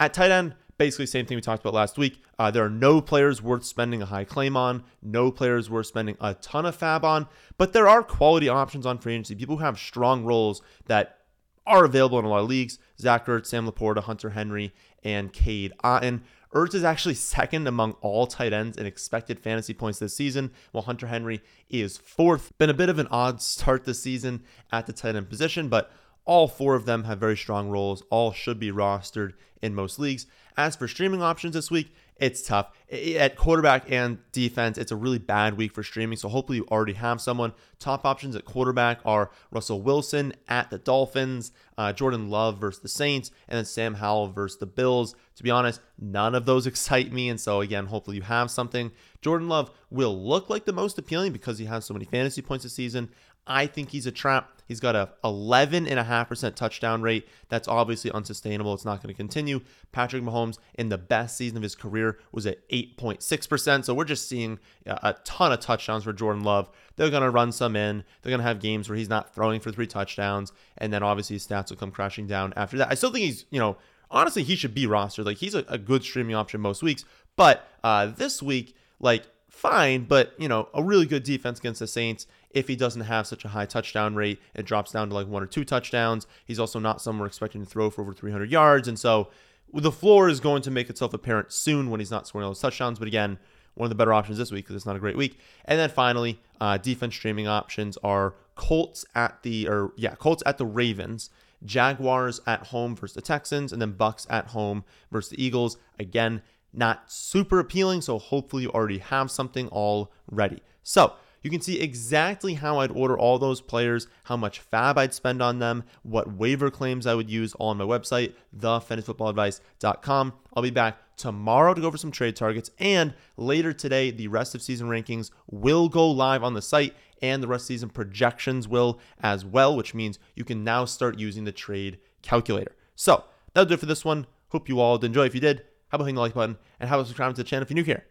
At 0.00 0.14
tight 0.14 0.30
end, 0.30 0.54
basically 0.78 1.06
same 1.06 1.26
thing 1.26 1.36
we 1.36 1.42
talked 1.42 1.62
about 1.62 1.74
last 1.74 1.98
week. 1.98 2.22
Uh, 2.38 2.50
there 2.50 2.64
are 2.64 2.70
no 2.70 3.00
players 3.00 3.42
worth 3.42 3.64
spending 3.64 4.02
a 4.02 4.06
high 4.06 4.24
claim 4.24 4.56
on, 4.56 4.82
no 5.02 5.30
players 5.30 5.70
worth 5.70 5.86
spending 5.86 6.16
a 6.20 6.34
ton 6.34 6.66
of 6.66 6.78
FAAB 6.78 7.04
on, 7.04 7.26
but 7.58 7.72
there 7.72 7.88
are 7.88 8.02
quality 8.02 8.48
options 8.48 8.86
on 8.86 8.98
free 8.98 9.14
agency. 9.14 9.34
People 9.34 9.58
who 9.58 9.64
have 9.64 9.78
strong 9.78 10.24
roles 10.24 10.62
that 10.86 11.18
are 11.66 11.84
available 11.84 12.18
in 12.18 12.24
a 12.24 12.28
lot 12.28 12.40
of 12.40 12.48
leagues. 12.48 12.78
Zach 12.98 13.26
Ertz, 13.26 13.46
Sam 13.46 13.68
LaPorta, 13.68 14.02
Hunter 14.02 14.30
Henry, 14.30 14.74
and 15.04 15.32
Cade 15.32 15.72
Otton. 15.84 16.22
Ertz 16.54 16.74
is 16.74 16.84
actually 16.84 17.14
second 17.14 17.66
among 17.66 17.92
all 18.02 18.26
tight 18.26 18.52
ends 18.52 18.76
in 18.76 18.84
expected 18.84 19.40
fantasy 19.40 19.72
points 19.72 19.98
this 19.98 20.14
season, 20.14 20.50
while 20.72 20.84
Hunter 20.84 21.06
Henry 21.06 21.40
is 21.70 21.96
fourth. 21.96 22.56
Been 22.58 22.68
a 22.68 22.74
bit 22.74 22.88
of 22.88 22.98
an 22.98 23.08
odd 23.10 23.40
start 23.40 23.84
this 23.84 24.02
season 24.02 24.42
at 24.70 24.86
the 24.86 24.92
tight 24.92 25.16
end 25.16 25.30
position, 25.30 25.68
but 25.68 25.90
all 26.24 26.48
four 26.48 26.74
of 26.74 26.84
them 26.84 27.04
have 27.04 27.18
very 27.18 27.36
strong 27.36 27.68
roles. 27.68 28.02
All 28.10 28.32
should 28.32 28.58
be 28.58 28.70
rostered 28.70 29.32
in 29.60 29.74
most 29.74 29.98
leagues. 29.98 30.26
As 30.56 30.76
for 30.76 30.86
streaming 30.86 31.22
options 31.22 31.54
this 31.54 31.70
week, 31.70 31.92
it's 32.22 32.42
tough. 32.42 32.70
At 32.90 33.36
quarterback 33.36 33.90
and 33.90 34.18
defense, 34.30 34.78
it's 34.78 34.92
a 34.92 34.96
really 34.96 35.18
bad 35.18 35.56
week 35.56 35.72
for 35.72 35.82
streaming. 35.82 36.18
So 36.18 36.28
hopefully 36.28 36.58
you 36.58 36.66
already 36.70 36.92
have 36.92 37.20
someone. 37.20 37.52
Top 37.80 38.04
options 38.04 38.36
at 38.36 38.44
quarterback 38.44 39.00
are 39.04 39.30
Russell 39.50 39.80
Wilson 39.80 40.34
at 40.46 40.70
the 40.70 40.78
Dolphins, 40.78 41.50
uh, 41.76 41.92
Jordan 41.92 42.28
Love 42.28 42.58
versus 42.60 42.80
the 42.80 42.88
Saints, 42.88 43.32
and 43.48 43.56
then 43.56 43.64
Sam 43.64 43.94
Howell 43.94 44.28
versus 44.28 44.58
the 44.58 44.66
Bills. 44.66 45.16
To 45.36 45.42
be 45.42 45.50
honest, 45.50 45.80
none 45.98 46.36
of 46.36 46.44
those 46.44 46.66
excite 46.68 47.12
me. 47.12 47.28
And 47.28 47.40
so 47.40 47.60
again, 47.60 47.86
hopefully 47.86 48.18
you 48.18 48.22
have 48.22 48.50
something. 48.50 48.92
Jordan 49.20 49.48
Love 49.48 49.72
will 49.90 50.16
look 50.16 50.48
like 50.48 50.64
the 50.64 50.72
most 50.72 50.98
appealing 50.98 51.32
because 51.32 51.58
he 51.58 51.64
has 51.64 51.84
so 51.84 51.94
many 51.94 52.04
fantasy 52.04 52.42
points 52.42 52.62
this 52.62 52.74
season. 52.74 53.08
I 53.46 53.66
think 53.66 53.90
he's 53.90 54.06
a 54.06 54.12
trap. 54.12 54.61
He's 54.72 54.80
got 54.80 54.96
a 54.96 55.10
11.5% 55.22 56.54
touchdown 56.54 57.02
rate. 57.02 57.28
That's 57.50 57.68
obviously 57.68 58.10
unsustainable. 58.10 58.72
It's 58.72 58.86
not 58.86 59.02
going 59.02 59.12
to 59.12 59.16
continue. 59.16 59.60
Patrick 59.92 60.22
Mahomes, 60.22 60.56
in 60.76 60.88
the 60.88 60.96
best 60.96 61.36
season 61.36 61.58
of 61.58 61.62
his 61.62 61.74
career, 61.74 62.18
was 62.32 62.46
at 62.46 62.66
8.6%. 62.70 63.84
So 63.84 63.92
we're 63.92 64.04
just 64.04 64.26
seeing 64.26 64.58
a 64.86 65.14
ton 65.24 65.52
of 65.52 65.60
touchdowns 65.60 66.04
for 66.04 66.14
Jordan 66.14 66.42
Love. 66.42 66.70
They're 66.96 67.10
going 67.10 67.22
to 67.22 67.28
run 67.28 67.52
some 67.52 67.76
in. 67.76 68.02
They're 68.22 68.30
going 68.30 68.40
to 68.40 68.46
have 68.46 68.60
games 68.60 68.88
where 68.88 68.96
he's 68.96 69.10
not 69.10 69.34
throwing 69.34 69.60
for 69.60 69.70
three 69.70 69.86
touchdowns. 69.86 70.52
And 70.78 70.90
then 70.90 71.02
obviously 71.02 71.36
his 71.36 71.46
stats 71.46 71.68
will 71.68 71.76
come 71.76 71.90
crashing 71.90 72.26
down 72.26 72.54
after 72.56 72.78
that. 72.78 72.90
I 72.90 72.94
still 72.94 73.10
think 73.10 73.26
he's, 73.26 73.44
you 73.50 73.60
know, 73.60 73.76
honestly, 74.10 74.42
he 74.42 74.56
should 74.56 74.72
be 74.72 74.86
rostered. 74.86 75.26
Like 75.26 75.36
he's 75.36 75.54
a, 75.54 75.66
a 75.68 75.76
good 75.76 76.02
streaming 76.02 76.34
option 76.34 76.62
most 76.62 76.82
weeks. 76.82 77.04
But 77.36 77.68
uh, 77.84 78.06
this 78.06 78.42
week, 78.42 78.74
like, 79.00 79.24
fine, 79.50 80.04
but, 80.04 80.32
you 80.38 80.48
know, 80.48 80.70
a 80.72 80.82
really 80.82 81.04
good 81.04 81.24
defense 81.24 81.58
against 81.58 81.80
the 81.80 81.86
Saints 81.86 82.26
if 82.54 82.68
he 82.68 82.76
doesn't 82.76 83.02
have 83.02 83.26
such 83.26 83.44
a 83.44 83.48
high 83.48 83.66
touchdown 83.66 84.14
rate. 84.14 84.40
It 84.54 84.66
drops 84.66 84.92
down 84.92 85.08
to 85.08 85.14
like 85.14 85.26
one 85.26 85.42
or 85.42 85.46
two 85.46 85.64
touchdowns. 85.64 86.26
He's 86.44 86.58
also 86.58 86.78
not 86.78 87.00
someone 87.00 87.20
we're 87.20 87.26
expecting 87.26 87.62
to 87.62 87.68
throw 87.68 87.90
for 87.90 88.02
over 88.02 88.12
300 88.12 88.50
yards. 88.50 88.88
And 88.88 88.98
so 88.98 89.28
the 89.72 89.92
floor 89.92 90.28
is 90.28 90.40
going 90.40 90.62
to 90.62 90.70
make 90.70 90.90
itself 90.90 91.14
apparent 91.14 91.52
soon 91.52 91.90
when 91.90 92.00
he's 92.00 92.10
not 92.10 92.26
scoring 92.26 92.48
those 92.48 92.60
touchdowns. 92.60 92.98
But 92.98 93.08
again, 93.08 93.38
one 93.74 93.86
of 93.86 93.90
the 93.90 93.94
better 93.94 94.12
options 94.12 94.38
this 94.38 94.50
week 94.50 94.64
because 94.64 94.76
it's 94.76 94.86
not 94.86 94.96
a 94.96 95.00
great 95.00 95.16
week. 95.16 95.38
And 95.64 95.78
then 95.78 95.88
finally, 95.88 96.40
uh, 96.60 96.78
defense 96.78 97.14
streaming 97.14 97.48
options 97.48 97.96
are 97.98 98.34
Colts 98.54 99.04
at 99.14 99.42
the 99.42 99.68
or 99.68 99.92
yeah, 99.96 100.14
Colts 100.14 100.42
at 100.44 100.58
the 100.58 100.66
Ravens, 100.66 101.30
Jaguars 101.64 102.40
at 102.46 102.66
home 102.66 102.94
versus 102.94 103.14
the 103.14 103.22
Texans, 103.22 103.72
and 103.72 103.80
then 103.80 103.94
Bucs 103.94 104.26
at 104.30 104.48
home 104.48 104.84
versus 105.10 105.30
the 105.30 105.42
Eagles. 105.42 105.78
Again, 105.98 106.42
not 106.72 107.10
super 107.10 107.58
appealing, 107.58 108.02
so 108.02 108.18
hopefully 108.18 108.64
you 108.64 108.70
already 108.70 108.98
have 108.98 109.30
something 109.30 109.68
all 109.68 110.12
ready. 110.30 110.62
So 110.82 111.14
you 111.42 111.50
can 111.50 111.60
see 111.60 111.80
exactly 111.80 112.54
how 112.54 112.78
I'd 112.78 112.90
order 112.90 113.18
all 113.18 113.38
those 113.38 113.60
players, 113.60 114.06
how 114.24 114.36
much 114.36 114.62
FAAB 114.70 114.96
I'd 114.96 115.14
spend 115.14 115.42
on 115.42 115.58
them, 115.58 115.84
what 116.02 116.32
waiver 116.32 116.70
claims 116.70 117.06
I 117.06 117.14
would 117.14 117.30
use 117.30 117.54
all 117.54 117.70
on 117.70 117.78
my 117.78 117.84
website, 117.84 118.34
thefantasyfootballadvice.com. 118.56 120.32
I'll 120.54 120.62
be 120.62 120.70
back 120.70 120.98
tomorrow 121.16 121.74
to 121.74 121.80
go 121.80 121.86
over 121.86 121.98
some 121.98 122.10
trade 122.10 122.36
targets, 122.36 122.70
and 122.78 123.14
later 123.36 123.72
today, 123.72 124.10
the 124.10 124.28
rest 124.28 124.54
of 124.54 124.62
season 124.62 124.88
rankings 124.88 125.30
will 125.50 125.88
go 125.88 126.10
live 126.10 126.42
on 126.42 126.54
the 126.54 126.62
site, 126.62 126.94
and 127.20 127.42
the 127.42 127.48
rest 127.48 127.64
of 127.64 127.68
season 127.68 127.88
projections 127.90 128.66
will 128.66 128.98
as 129.20 129.44
well, 129.44 129.76
which 129.76 129.94
means 129.94 130.18
you 130.34 130.44
can 130.44 130.64
now 130.64 130.84
start 130.84 131.18
using 131.18 131.44
the 131.44 131.52
trade 131.52 131.98
calculator. 132.22 132.74
So 132.96 133.24
that'll 133.54 133.68
do 133.68 133.74
it 133.74 133.80
for 133.80 133.86
this 133.86 134.04
one. 134.04 134.26
Hope 134.48 134.68
you 134.68 134.80
all 134.80 134.98
did 134.98 135.06
enjoy. 135.06 135.24
If 135.24 135.34
you 135.34 135.40
did, 135.40 135.62
how 135.88 135.96
about 135.96 136.04
hitting 136.04 136.16
the 136.16 136.20
like 136.20 136.34
button 136.34 136.58
and 136.80 136.88
how 136.88 136.96
about 136.96 137.06
subscribing 137.06 137.34
to 137.34 137.42
the 137.42 137.48
channel 137.48 137.62
if 137.62 137.70
you're 137.70 137.76
new 137.76 137.84
here? 137.84 138.04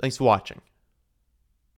Thanks 0.00 0.16
for 0.16 0.24
watching. 0.24 0.60